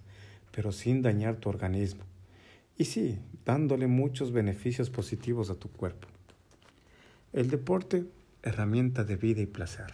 pero 0.53 0.71
sin 0.71 1.03
dañar 1.03 1.37
tu 1.37 1.49
organismo. 1.49 2.05
Y 2.79 2.85
sí, 2.85 3.19
dándole 3.45 3.89
muchos 3.89 4.33
beneficios 4.33 4.91
positivos 4.91 5.51
a 5.51 5.57
tu 5.57 5.69
cuerpo. 5.69 6.14
El 7.35 7.51
deporte, 7.51 8.07
herramienta 8.45 9.03
de 9.03 9.17
vida 9.17 9.41
y 9.41 9.47
placer. 9.47 9.93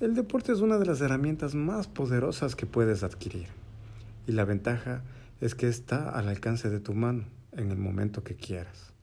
El 0.00 0.14
deporte 0.14 0.52
es 0.52 0.60
una 0.60 0.78
de 0.78 0.86
las 0.86 1.02
herramientas 1.02 1.54
más 1.54 1.86
poderosas 1.86 2.56
que 2.56 2.64
puedes 2.64 3.02
adquirir. 3.02 3.48
Y 4.26 4.32
la 4.32 4.46
ventaja 4.46 5.02
es 5.42 5.54
que 5.54 5.68
está 5.68 6.08
al 6.08 6.30
alcance 6.30 6.70
de 6.70 6.80
tu 6.80 6.94
mano 6.94 7.24
en 7.52 7.70
el 7.70 7.76
momento 7.76 8.24
que 8.24 8.36
quieras. 8.36 8.94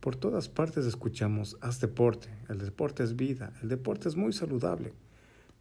Por 0.00 0.16
todas 0.16 0.50
partes 0.50 0.84
escuchamos, 0.84 1.56
haz 1.62 1.80
deporte, 1.80 2.28
el 2.50 2.58
deporte 2.58 3.02
es 3.02 3.16
vida, 3.16 3.50
el 3.62 3.70
deporte 3.70 4.10
es 4.10 4.16
muy 4.16 4.34
saludable, 4.34 4.92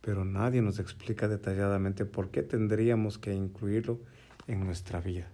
pero 0.02 0.26
nadie 0.26 0.62
nos 0.62 0.78
explica 0.78 1.30
detalladamente 1.30 2.04
por 2.04 2.32
qué 2.32 2.44
tendríamos 2.44 3.18
que 3.18 3.34
incluirlo 3.34 3.98
en 4.46 4.66
nuestra 4.66 5.00
vida. 5.00 5.30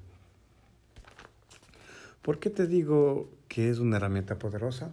¿Por 2.22 2.38
qué 2.38 2.52
te 2.52 2.68
digo 2.68 3.32
que 3.48 3.72
es 3.72 3.80
una 3.80 3.98
herramienta 3.98 4.38
poderosa? 4.38 4.92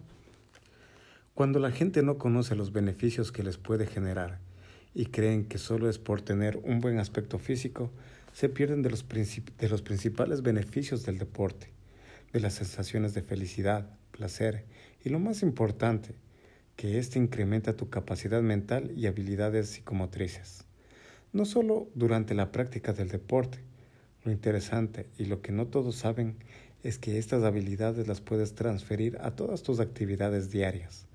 Cuando 1.40 1.59
la 1.59 1.70
gente 1.70 2.02
no 2.02 2.18
conoce 2.18 2.54
los 2.54 2.70
beneficios 2.70 3.32
que 3.32 3.42
les 3.42 3.56
puede 3.56 3.87
generar 3.87 4.40
y 4.94 5.06
creen 5.06 5.47
que 5.47 5.56
solo 5.56 5.88
es 5.88 5.99
por 5.99 6.20
tener 6.20 6.59
un 6.64 6.80
buen 6.80 6.99
aspecto 6.99 7.38
físico, 7.38 7.90
se 8.35 8.50
pierden 8.50 8.82
de 8.82 8.90
los, 8.90 9.06
de 9.09 9.68
los 9.70 9.80
principales 9.80 10.42
beneficios 10.42 11.06
del 11.06 11.16
deporte, 11.16 11.68
de 12.35 12.40
las 12.40 12.52
sensaciones 12.52 13.14
de 13.14 13.23
felicidad, 13.23 13.88
placer 14.11 14.66
y 15.02 15.09
lo 15.09 15.18
más 15.18 15.42
importante, 15.42 16.14
que 16.76 16.99
éste 16.99 17.18
incrementa 17.18 17.75
tu 17.75 17.88
capacidad 17.88 18.42
mental 18.42 18.92
y 18.94 19.06
habilidades 19.06 19.70
psicomotrices. 19.70 20.66
No 21.32 21.47
solo 21.47 21.88
durante 21.94 22.35
la 22.35 22.52
práctica 22.52 22.92
del 22.92 23.09
deporte, 23.09 23.61
lo 24.25 24.30
interesante 24.30 25.09
y 25.16 25.25
lo 25.25 25.40
que 25.40 25.52
no 25.52 25.68
todos 25.68 25.97
saben 25.97 26.37
es 26.82 26.99
que 26.99 27.16
estas 27.16 27.44
habilidades 27.44 28.09
las 28.09 28.20
puedes 28.20 28.54
transferir 28.54 29.16
a 29.23 29.30
todas 29.30 29.62
tus 29.62 29.80
actividades 29.80 30.50
diarias, 30.50 31.06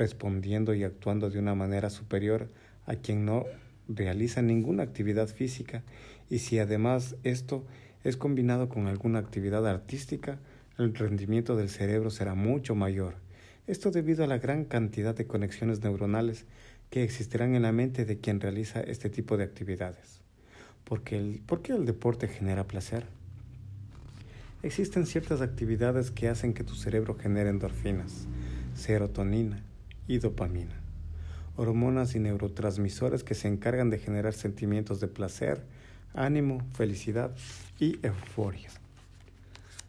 respondiendo 0.00 0.72
y 0.74 0.82
actuando 0.82 1.28
de 1.28 1.38
una 1.38 1.54
manera 1.54 1.90
superior 1.90 2.48
a 2.86 2.96
quien 2.96 3.26
no 3.26 3.44
realiza 3.86 4.40
ninguna 4.40 4.82
actividad 4.82 5.28
física 5.28 5.82
y 6.30 6.38
si 6.38 6.58
además 6.58 7.16
esto 7.22 7.66
es 8.02 8.16
combinado 8.16 8.70
con 8.70 8.86
alguna 8.86 9.18
actividad 9.18 9.68
artística, 9.68 10.38
el 10.78 10.94
rendimiento 10.94 11.54
del 11.54 11.68
cerebro 11.68 12.08
será 12.08 12.34
mucho 12.34 12.74
mayor. 12.74 13.16
Esto 13.66 13.90
debido 13.90 14.24
a 14.24 14.26
la 14.26 14.38
gran 14.38 14.64
cantidad 14.64 15.14
de 15.14 15.26
conexiones 15.26 15.82
neuronales 15.82 16.46
que 16.88 17.04
existirán 17.04 17.54
en 17.54 17.60
la 17.60 17.72
mente 17.72 18.06
de 18.06 18.18
quien 18.18 18.40
realiza 18.40 18.80
este 18.80 19.10
tipo 19.10 19.36
de 19.36 19.44
actividades. 19.44 20.22
El, 21.10 21.42
¿Por 21.44 21.60
qué 21.60 21.72
el 21.74 21.84
deporte 21.84 22.26
genera 22.26 22.66
placer? 22.66 23.04
Existen 24.62 25.04
ciertas 25.04 25.42
actividades 25.42 26.10
que 26.10 26.28
hacen 26.28 26.54
que 26.54 26.64
tu 26.64 26.74
cerebro 26.74 27.16
genere 27.16 27.50
endorfinas, 27.50 28.26
serotonina 28.74 29.62
y 30.10 30.18
dopamina 30.18 30.74
hormonas 31.56 32.14
y 32.14 32.18
neurotransmisores 32.18 33.22
que 33.22 33.34
se 33.34 33.46
encargan 33.46 33.90
de 33.90 33.98
generar 33.98 34.32
sentimientos 34.32 34.98
de 34.98 35.08
placer, 35.08 35.62
ánimo, 36.14 36.62
felicidad 36.72 37.32
y 37.78 37.98
euforia. 38.02 38.70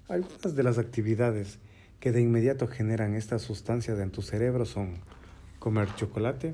Algunas 0.09 0.53
de 0.55 0.63
las 0.63 0.77
actividades 0.77 1.59
que 1.99 2.11
de 2.11 2.21
inmediato 2.21 2.67
generan 2.67 3.15
esta 3.15 3.39
sustancia 3.39 3.93
en 3.93 4.11
tu 4.11 4.21
cerebro 4.21 4.65
son 4.65 4.95
comer 5.59 5.87
chocolate, 5.95 6.53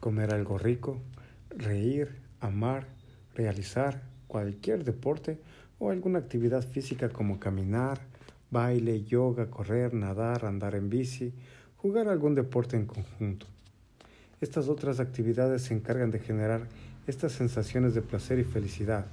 comer 0.00 0.34
algo 0.34 0.58
rico, 0.58 1.00
reír, 1.50 2.16
amar, 2.40 2.88
realizar 3.34 4.02
cualquier 4.28 4.84
deporte 4.84 5.38
o 5.78 5.90
alguna 5.90 6.18
actividad 6.18 6.68
física 6.68 7.08
como 7.08 7.40
caminar, 7.40 8.02
baile, 8.50 9.02
yoga, 9.02 9.50
correr, 9.50 9.94
nadar, 9.94 10.44
andar 10.44 10.74
en 10.74 10.90
bici, 10.90 11.32
jugar 11.82 12.08
algún 12.08 12.36
deporte 12.36 12.76
en 12.76 12.86
conjunto. 12.86 13.46
Estas 14.40 14.68
otras 14.68 15.00
actividades 15.00 15.62
se 15.62 15.74
encargan 15.74 16.12
de 16.12 16.20
generar 16.20 16.68
estas 17.08 17.32
sensaciones 17.32 17.92
de 17.92 18.02
placer 18.02 18.38
y 18.38 18.44
felicidad. 18.44 19.06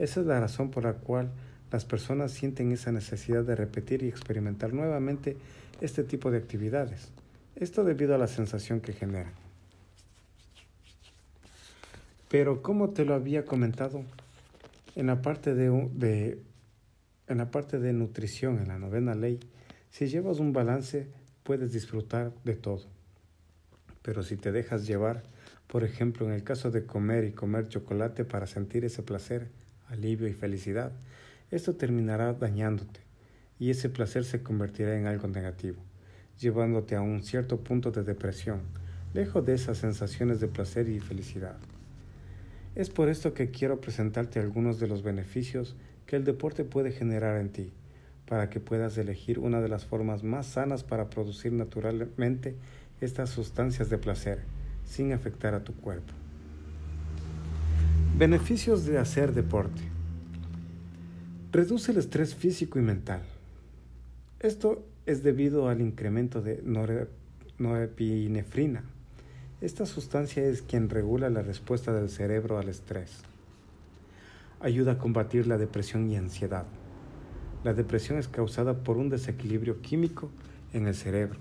Esa 0.00 0.20
es 0.20 0.26
la 0.26 0.40
razón 0.40 0.72
por 0.72 0.82
la 0.82 0.94
cual 0.94 1.30
las 1.70 1.84
personas 1.84 2.32
sienten 2.32 2.72
esa 2.72 2.90
necesidad 2.90 3.44
de 3.44 3.54
repetir 3.54 4.02
y 4.02 4.08
experimentar 4.08 4.72
nuevamente 4.72 5.36
este 5.80 6.02
tipo 6.02 6.32
de 6.32 6.38
actividades. 6.38 7.12
Esto 7.54 7.84
debido 7.84 8.16
a 8.16 8.18
la 8.18 8.26
sensación 8.26 8.80
que 8.80 8.92
generan. 8.92 9.32
Pero 12.28 12.60
como 12.60 12.90
te 12.90 13.04
lo 13.04 13.14
había 13.14 13.44
comentado, 13.44 14.02
en 14.96 15.06
la 15.06 15.22
parte 15.22 15.54
de, 15.54 16.38
en 17.28 17.38
la 17.38 17.50
parte 17.52 17.78
de 17.78 17.92
nutrición, 17.92 18.58
en 18.58 18.68
la 18.68 18.78
novena 18.78 19.14
ley, 19.14 19.38
si 19.90 20.08
llevas 20.08 20.38
un 20.38 20.52
balance, 20.52 21.08
puedes 21.50 21.72
disfrutar 21.72 22.32
de 22.44 22.54
todo. 22.54 22.84
Pero 24.02 24.22
si 24.22 24.36
te 24.36 24.52
dejas 24.52 24.86
llevar, 24.86 25.24
por 25.66 25.82
ejemplo, 25.82 26.24
en 26.24 26.32
el 26.32 26.44
caso 26.44 26.70
de 26.70 26.86
comer 26.86 27.24
y 27.24 27.32
comer 27.32 27.66
chocolate 27.66 28.24
para 28.24 28.46
sentir 28.46 28.84
ese 28.84 29.02
placer, 29.02 29.48
alivio 29.88 30.28
y 30.28 30.32
felicidad, 30.32 30.92
esto 31.50 31.74
terminará 31.74 32.34
dañándote 32.34 33.00
y 33.58 33.70
ese 33.70 33.88
placer 33.88 34.24
se 34.24 34.44
convertirá 34.44 34.96
en 34.96 35.06
algo 35.06 35.26
negativo, 35.26 35.82
llevándote 36.38 36.94
a 36.94 37.00
un 37.00 37.20
cierto 37.24 37.58
punto 37.58 37.90
de 37.90 38.04
depresión, 38.04 38.60
lejos 39.12 39.44
de 39.44 39.54
esas 39.54 39.78
sensaciones 39.78 40.38
de 40.38 40.46
placer 40.46 40.88
y 40.88 41.00
felicidad. 41.00 41.58
Es 42.76 42.90
por 42.90 43.08
esto 43.08 43.34
que 43.34 43.50
quiero 43.50 43.80
presentarte 43.80 44.38
algunos 44.38 44.78
de 44.78 44.86
los 44.86 45.02
beneficios 45.02 45.74
que 46.06 46.14
el 46.14 46.22
deporte 46.22 46.62
puede 46.62 46.92
generar 46.92 47.40
en 47.40 47.50
ti, 47.50 47.72
para 48.30 48.48
que 48.48 48.60
puedas 48.60 48.96
elegir 48.96 49.40
una 49.40 49.60
de 49.60 49.68
las 49.68 49.84
formas 49.86 50.22
más 50.22 50.46
sanas 50.46 50.84
para 50.84 51.10
producir 51.10 51.52
naturalmente 51.52 52.54
estas 53.00 53.28
sustancias 53.28 53.90
de 53.90 53.98
placer 53.98 54.44
sin 54.84 55.12
afectar 55.12 55.52
a 55.52 55.64
tu 55.64 55.74
cuerpo. 55.74 56.12
Beneficios 58.16 58.86
de 58.86 58.98
hacer 58.98 59.32
deporte. 59.32 59.82
Reduce 61.50 61.90
el 61.90 61.98
estrés 61.98 62.36
físico 62.36 62.78
y 62.78 62.82
mental. 62.82 63.22
Esto 64.38 64.86
es 65.06 65.24
debido 65.24 65.68
al 65.68 65.80
incremento 65.80 66.40
de 66.40 66.62
norepinefrina. 67.58 68.84
Esta 69.60 69.86
sustancia 69.86 70.44
es 70.44 70.62
quien 70.62 70.88
regula 70.88 71.30
la 71.30 71.42
respuesta 71.42 71.92
del 71.92 72.08
cerebro 72.08 72.58
al 72.58 72.68
estrés. 72.68 73.10
Ayuda 74.60 74.92
a 74.92 74.98
combatir 74.98 75.48
la 75.48 75.58
depresión 75.58 76.08
y 76.08 76.16
ansiedad. 76.16 76.66
La 77.62 77.74
depresión 77.74 78.18
es 78.18 78.26
causada 78.26 78.82
por 78.82 78.96
un 78.96 79.10
desequilibrio 79.10 79.82
químico 79.82 80.30
en 80.72 80.86
el 80.86 80.94
cerebro 80.94 81.38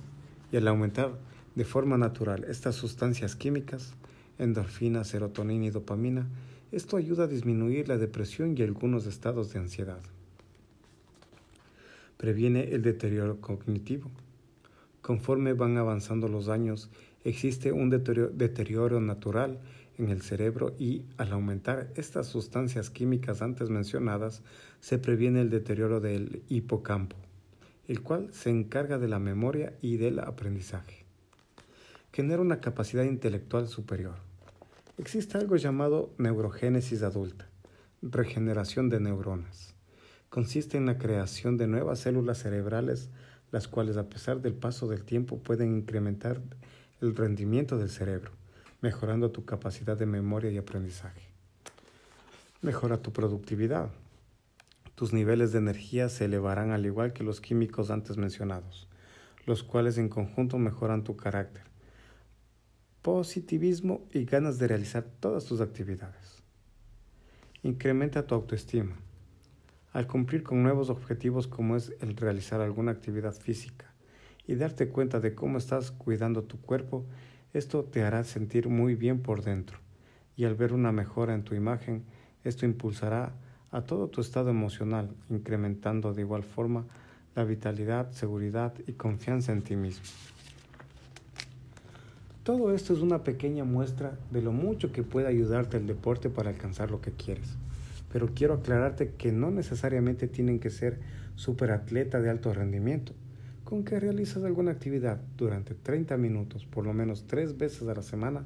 y 0.51 0.57
al 0.57 0.67
aumentar 0.67 1.17
de 1.55 1.63
forma 1.63 1.97
natural 1.97 2.45
estas 2.49 2.75
sustancias 2.75 3.37
químicas, 3.37 3.93
endorfina, 4.37 5.05
serotonina 5.05 5.67
y 5.67 5.69
dopamina, 5.69 6.27
esto 6.73 6.97
ayuda 6.97 7.23
a 7.23 7.27
disminuir 7.27 7.87
la 7.87 7.97
depresión 7.97 8.55
y 8.57 8.61
algunos 8.63 9.05
estados 9.05 9.53
de 9.53 9.59
ansiedad. 9.59 10.01
Previene 12.17 12.73
el 12.73 12.81
deterioro 12.81 13.39
cognitivo. 13.39 14.11
Conforme 15.01 15.53
van 15.53 15.77
avanzando 15.77 16.27
los 16.27 16.49
años, 16.49 16.89
existe 17.23 17.71
un 17.71 17.89
deterioro 17.89 18.99
natural 18.99 19.59
en 19.99 20.09
el 20.09 20.23
cerebro 20.23 20.75
y 20.79 21.05
al 21.17 21.31
aumentar 21.31 21.91
estas 21.95 22.25
sustancias 22.25 22.89
químicas 22.89 23.43
antes 23.43 23.69
mencionadas, 23.69 24.41
se 24.79 24.97
previene 24.97 25.41
el 25.41 25.51
deterioro 25.51 25.99
del 25.99 26.41
hipocampo, 26.49 27.17
el 27.87 28.01
cual 28.01 28.33
se 28.33 28.49
encarga 28.49 28.97
de 28.97 29.07
la 29.07 29.19
memoria 29.19 29.73
y 29.81 29.97
del 29.97 30.17
aprendizaje 30.17 31.09
genera 32.11 32.41
una 32.41 32.59
capacidad 32.59 33.03
intelectual 33.03 33.67
superior. 33.67 34.15
Existe 34.97 35.37
algo 35.37 35.55
llamado 35.55 36.13
neurogénesis 36.17 37.03
adulta, 37.03 37.47
regeneración 38.01 38.89
de 38.89 38.99
neuronas. 38.99 39.75
Consiste 40.29 40.77
en 40.77 40.85
la 40.85 40.97
creación 40.97 41.57
de 41.57 41.67
nuevas 41.67 41.99
células 41.99 42.39
cerebrales, 42.39 43.09
las 43.51 43.67
cuales 43.67 43.97
a 43.97 44.09
pesar 44.09 44.41
del 44.41 44.53
paso 44.53 44.87
del 44.87 45.03
tiempo 45.03 45.39
pueden 45.39 45.75
incrementar 45.77 46.41
el 47.01 47.15
rendimiento 47.15 47.77
del 47.77 47.89
cerebro, 47.89 48.31
mejorando 48.81 49.31
tu 49.31 49.43
capacidad 49.43 49.97
de 49.97 50.05
memoria 50.05 50.51
y 50.51 50.57
aprendizaje. 50.57 51.27
Mejora 52.61 53.01
tu 53.01 53.11
productividad. 53.11 53.89
tus 54.95 55.13
niveles 55.13 55.53
de 55.53 55.59
energía 55.59 56.09
se 56.09 56.25
elevarán 56.25 56.71
al 56.71 56.85
igual 56.85 57.13
que 57.13 57.23
los 57.23 57.39
químicos 57.39 57.89
antes 57.89 58.17
mencionados, 58.17 58.89
los 59.45 59.63
cuales 59.63 59.97
en 59.97 60.09
conjunto 60.09 60.57
mejoran 60.57 61.05
tu 61.05 61.15
carácter, 61.15 61.63
positivismo 63.01 64.05
y 64.11 64.25
ganas 64.25 64.59
de 64.59 64.67
realizar 64.67 65.05
todas 65.21 65.45
tus 65.45 65.61
actividades. 65.61 66.43
Incrementa 67.63 68.27
tu 68.27 68.35
autoestima. 68.35 68.97
Al 69.93 70.05
cumplir 70.05 70.43
con 70.43 70.63
nuevos 70.63 70.89
objetivos 70.89 71.47
como 71.47 71.77
es 71.77 71.93
el 72.01 72.17
realizar 72.17 72.59
alguna 72.59 72.91
actividad 72.91 73.33
física 73.33 73.93
y 74.47 74.55
darte 74.55 74.89
cuenta 74.89 75.21
de 75.21 75.33
cómo 75.33 75.57
estás 75.57 75.91
cuidando 75.91 76.43
tu 76.43 76.59
cuerpo, 76.59 77.05
esto 77.53 77.83
te 77.83 78.03
hará 78.03 78.23
sentir 78.23 78.69
muy 78.69 78.95
bien 78.95 79.21
por 79.21 79.43
dentro 79.43 79.77
y 80.35 80.45
al 80.45 80.55
ver 80.55 80.73
una 80.73 80.91
mejora 80.91 81.33
en 81.33 81.43
tu 81.43 81.55
imagen, 81.55 82.03
esto 82.43 82.65
impulsará 82.65 83.33
a 83.71 83.81
todo 83.81 84.07
tu 84.07 84.21
estado 84.21 84.49
emocional, 84.49 85.09
incrementando 85.29 86.13
de 86.13 86.21
igual 86.21 86.43
forma 86.43 86.85
la 87.35 87.43
vitalidad, 87.43 88.11
seguridad 88.11 88.73
y 88.87 88.93
confianza 88.93 89.51
en 89.51 89.61
ti 89.61 89.75
mismo. 89.75 90.05
Todo 92.43 92.73
esto 92.73 92.93
es 92.93 93.01
una 93.01 93.23
pequeña 93.23 93.63
muestra 93.63 94.17
de 94.31 94.41
lo 94.41 94.51
mucho 94.51 94.91
que 94.91 95.03
puede 95.03 95.27
ayudarte 95.27 95.77
el 95.77 95.87
deporte 95.87 96.29
para 96.29 96.49
alcanzar 96.49 96.89
lo 96.89 97.01
que 97.01 97.11
quieres. 97.11 97.57
Pero 98.11 98.29
quiero 98.33 98.55
aclararte 98.55 99.11
que 99.17 99.31
no 99.31 99.51
necesariamente 99.51 100.27
tienen 100.27 100.59
que 100.59 100.71
ser 100.71 100.99
superatleta 101.35 102.21
de 102.21 102.29
alto 102.29 102.53
rendimiento. 102.53 103.13
Con 103.69 103.83
que 103.83 103.99
realizas 103.99 104.43
alguna 104.43 104.71
actividad 104.71 105.21
durante 105.37 105.75
30 105.75 106.17
minutos, 106.17 106.65
por 106.65 106.87
lo 106.87 106.93
menos 106.95 107.27
tres 107.27 107.55
veces 107.55 107.87
a 107.87 107.93
la 107.93 108.01
semana, 108.01 108.43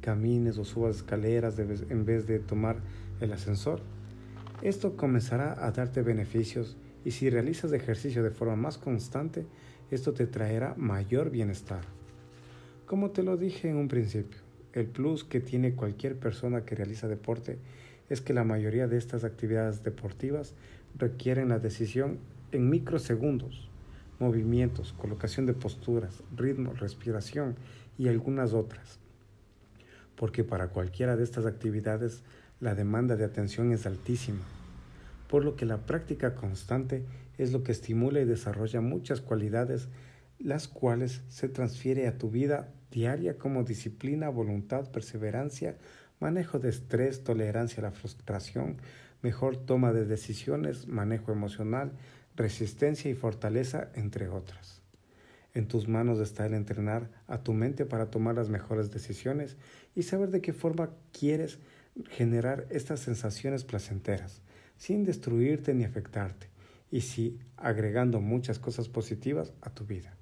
camines 0.00 0.58
o 0.58 0.64
subas 0.64 0.96
escaleras 0.96 1.56
en 1.56 2.04
vez 2.04 2.26
de 2.26 2.40
tomar 2.40 2.78
el 3.20 3.32
ascensor, 3.32 3.78
esto 4.62 4.96
comenzará 4.96 5.64
a 5.64 5.70
darte 5.70 6.02
beneficios 6.02 6.76
y 7.04 7.12
si 7.12 7.30
realizas 7.30 7.72
ejercicio 7.72 8.24
de 8.24 8.32
forma 8.32 8.56
más 8.56 8.76
constante, 8.76 9.46
esto 9.92 10.14
te 10.14 10.26
traerá 10.26 10.74
mayor 10.76 11.30
bienestar. 11.30 11.82
Como 12.86 13.12
te 13.12 13.22
lo 13.22 13.36
dije 13.36 13.70
en 13.70 13.76
un 13.76 13.86
principio, 13.86 14.40
el 14.72 14.86
plus 14.86 15.22
que 15.22 15.38
tiene 15.38 15.76
cualquier 15.76 16.18
persona 16.18 16.64
que 16.64 16.74
realiza 16.74 17.06
deporte 17.06 17.60
es 18.10 18.20
que 18.20 18.34
la 18.34 18.42
mayoría 18.42 18.88
de 18.88 18.98
estas 18.98 19.22
actividades 19.22 19.84
deportivas 19.84 20.54
requieren 20.98 21.50
la 21.50 21.60
decisión 21.60 22.18
en 22.50 22.68
microsegundos, 22.68 23.70
movimientos, 24.18 24.92
colocación 24.92 25.46
de 25.46 25.54
posturas, 25.54 26.22
ritmo, 26.36 26.72
respiración 26.72 27.56
y 27.98 28.08
algunas 28.08 28.52
otras. 28.52 28.98
Porque 30.16 30.44
para 30.44 30.68
cualquiera 30.68 31.16
de 31.16 31.24
estas 31.24 31.46
actividades 31.46 32.22
la 32.60 32.74
demanda 32.74 33.16
de 33.16 33.24
atención 33.24 33.72
es 33.72 33.86
altísima, 33.86 34.42
por 35.28 35.44
lo 35.44 35.56
que 35.56 35.66
la 35.66 35.84
práctica 35.84 36.34
constante 36.34 37.04
es 37.38 37.52
lo 37.52 37.62
que 37.62 37.72
estimula 37.72 38.20
y 38.20 38.24
desarrolla 38.24 38.80
muchas 38.80 39.20
cualidades, 39.20 39.88
las 40.38 40.68
cuales 40.68 41.22
se 41.28 41.48
transfiere 41.48 42.06
a 42.06 42.16
tu 42.16 42.30
vida 42.30 42.72
diaria 42.90 43.36
como 43.36 43.64
disciplina, 43.64 44.28
voluntad, 44.28 44.90
perseverancia, 44.90 45.76
manejo 46.20 46.58
de 46.58 46.70
estrés, 46.70 47.24
tolerancia 47.24 47.80
a 47.80 47.90
la 47.90 47.92
frustración, 47.92 48.78
mejor 49.22 49.56
toma 49.56 49.92
de 49.92 50.06
decisiones, 50.06 50.88
manejo 50.88 51.32
emocional, 51.32 51.92
resistencia 52.36 53.10
y 53.10 53.14
fortaleza, 53.14 53.90
entre 53.94 54.28
otras. 54.28 54.82
En 55.54 55.68
tus 55.68 55.88
manos 55.88 56.18
está 56.18 56.44
el 56.44 56.52
entrenar 56.52 57.10
a 57.26 57.42
tu 57.42 57.54
mente 57.54 57.86
para 57.86 58.10
tomar 58.10 58.34
las 58.34 58.50
mejores 58.50 58.90
decisiones 58.90 59.56
y 59.94 60.02
saber 60.02 60.30
de 60.30 60.42
qué 60.42 60.52
forma 60.52 60.90
quieres 61.12 61.58
generar 62.10 62.66
estas 62.68 63.00
sensaciones 63.00 63.64
placenteras, 63.64 64.42
sin 64.76 65.04
destruirte 65.04 65.72
ni 65.72 65.84
afectarte, 65.84 66.48
y 66.90 67.00
sí 67.00 67.38
agregando 67.56 68.20
muchas 68.20 68.58
cosas 68.58 68.88
positivas 68.88 69.54
a 69.62 69.70
tu 69.70 69.86
vida. 69.86 70.14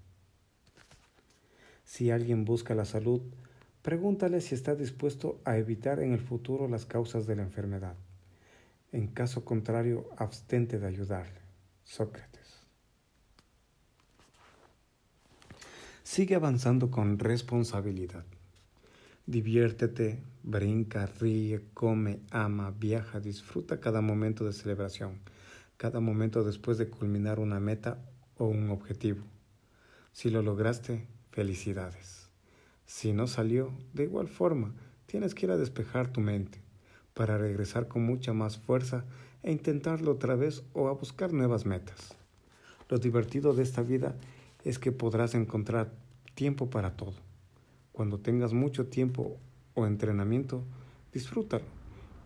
Si 1.85 2.13
alguien 2.13 2.45
busca 2.45 2.77
la 2.77 2.85
salud, 2.85 3.21
pregúntale 3.83 4.41
si 4.41 4.55
está 4.55 4.77
dispuesto 4.77 5.41
a 5.45 5.59
evitar 5.59 5.99
en 6.01 6.13
el 6.13 6.21
futuro 6.21 6.69
las 6.69 6.87
causas 6.87 7.27
de 7.27 7.37
la 7.37 7.43
enfermedad. 7.43 7.97
En 8.93 9.09
caso 9.09 9.45
contrario, 9.45 10.09
abstente 10.17 10.79
de 10.79 10.87
ayudarle. 10.87 11.44
Sócrates. 11.85 12.65
Sigue 16.03 16.35
avanzando 16.35 16.91
con 16.91 17.19
responsabilidad. 17.19 18.25
Diviértete, 19.27 20.23
brinca, 20.43 21.07
ríe, 21.07 21.63
come, 21.73 22.21
ama, 22.31 22.71
viaja, 22.71 23.21
disfruta 23.21 23.81
cada 23.81 24.01
momento 24.01 24.45
de 24.45 24.53
celebración, 24.53 25.21
cada 25.77 26.01
momento 26.01 26.45
después 26.45 26.77
de 26.79 26.89
culminar 26.89 27.39
una 27.39 27.61
meta 27.61 27.99
o 28.37 28.47
un 28.47 28.71
objetivo. 28.71 29.25
Si 30.13 30.31
lo 30.31 30.43
lograste, 30.43 31.07
felicidades. 31.31 32.29
Si 32.87 33.13
no 33.13 33.27
salió, 33.27 33.73
de 33.93 34.05
igual 34.05 34.29
forma, 34.29 34.75
tienes 35.07 35.35
que 35.35 35.47
ir 35.47 35.53
a 35.53 35.57
despejar 35.57 36.13
tu 36.13 36.21
mente 36.21 36.61
para 37.15 37.39
regresar 37.39 37.89
con 37.89 38.05
mucha 38.05 38.33
más 38.33 38.59
fuerza 38.59 39.05
e 39.45 39.53
intentarlo 39.53 40.11
otra 40.11 40.35
vez 40.35 40.65
o 40.73 40.89
a 40.89 40.93
buscar 40.93 41.33
nuevas 41.33 41.67
metas. 41.67 42.17
Lo 42.89 42.99
divertido 42.99 43.55
de 43.55 43.63
esta 43.63 43.83
vida 43.83 44.17
es 44.65 44.81
que 44.81 44.91
podrás 44.91 45.37
encontrar 45.37 45.93
tiempo 46.35 46.69
para 46.69 46.97
todo 46.97 47.15
cuando 47.95 48.19
tengas 48.19 48.53
mucho 48.53 48.89
tiempo 48.89 49.39
o 49.75 49.87
entrenamiento, 49.87 50.65
disfrútalo 51.13 51.65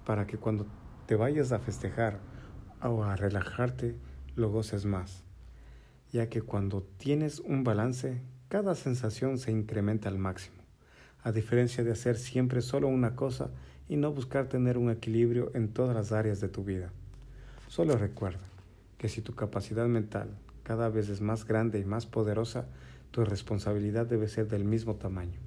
para 0.07 0.27
que 0.27 0.39
cuando 0.39 0.65
te 1.05 1.15
vayas 1.15 1.53
a 1.53 1.59
festejar 1.59 2.21
o 2.83 3.05
a 3.05 3.17
relajarte, 3.17 3.95
lo 4.35 4.51
goces 4.51 4.87
más, 4.87 5.25
ya 6.11 6.31
que 6.31 6.41
cuando 6.41 6.83
tienes 6.97 7.41
un 7.41 7.65
balance, 7.65 8.23
cada 8.49 8.75
sensación 8.75 9.37
se 9.37 9.53
incrementa 9.53 10.09
al 10.09 10.17
máximo, 10.17 10.57
a 11.23 11.33
diferencia 11.33 11.85
de 11.85 11.93
hacer 11.93 12.17
siempre 12.17 12.63
solo 12.63 12.89
una 12.89 13.15
cosa 13.15 13.51
y 13.91 13.99
no 13.99 14.11
buscar 14.11 14.49
tener 14.49 14.79
un 14.79 14.89
equilibrio 14.89 15.51
en 15.53 15.69
todas 15.69 15.95
las 15.95 16.13
áreas 16.13 16.41
de 16.41 16.49
tu 16.49 16.65
vida. 16.65 16.95
Solo 17.69 17.97
recuerda 17.97 18.41
que 18.97 19.11
si 19.11 19.21
tu 19.21 19.35
capacidad 19.35 19.87
mental 19.87 20.31
cada 20.63 20.89
vez 20.89 21.11
es 21.11 21.21
más 21.21 21.45
grande 21.45 21.79
y 21.79 21.85
más 21.85 22.07
poderosa, 22.07 22.67
tu 23.11 23.25
responsabilidad 23.25 24.07
debe 24.07 24.29
ser 24.29 24.49
del 24.49 24.65
mismo 24.65 24.97
tamaño. 24.97 25.39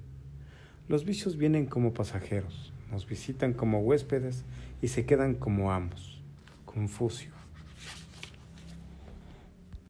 Los 0.88 1.04
vicios 1.04 1.36
vienen 1.36 1.66
como 1.66 1.94
pasajeros, 1.94 2.72
nos 2.92 3.06
visitan 3.06 3.54
como 3.54 3.80
huéspedes 3.80 4.44
y 4.80 4.88
se 4.88 5.04
quedan 5.04 5.34
como 5.34 5.72
amos. 5.72 6.22
Confucio. 6.64 7.41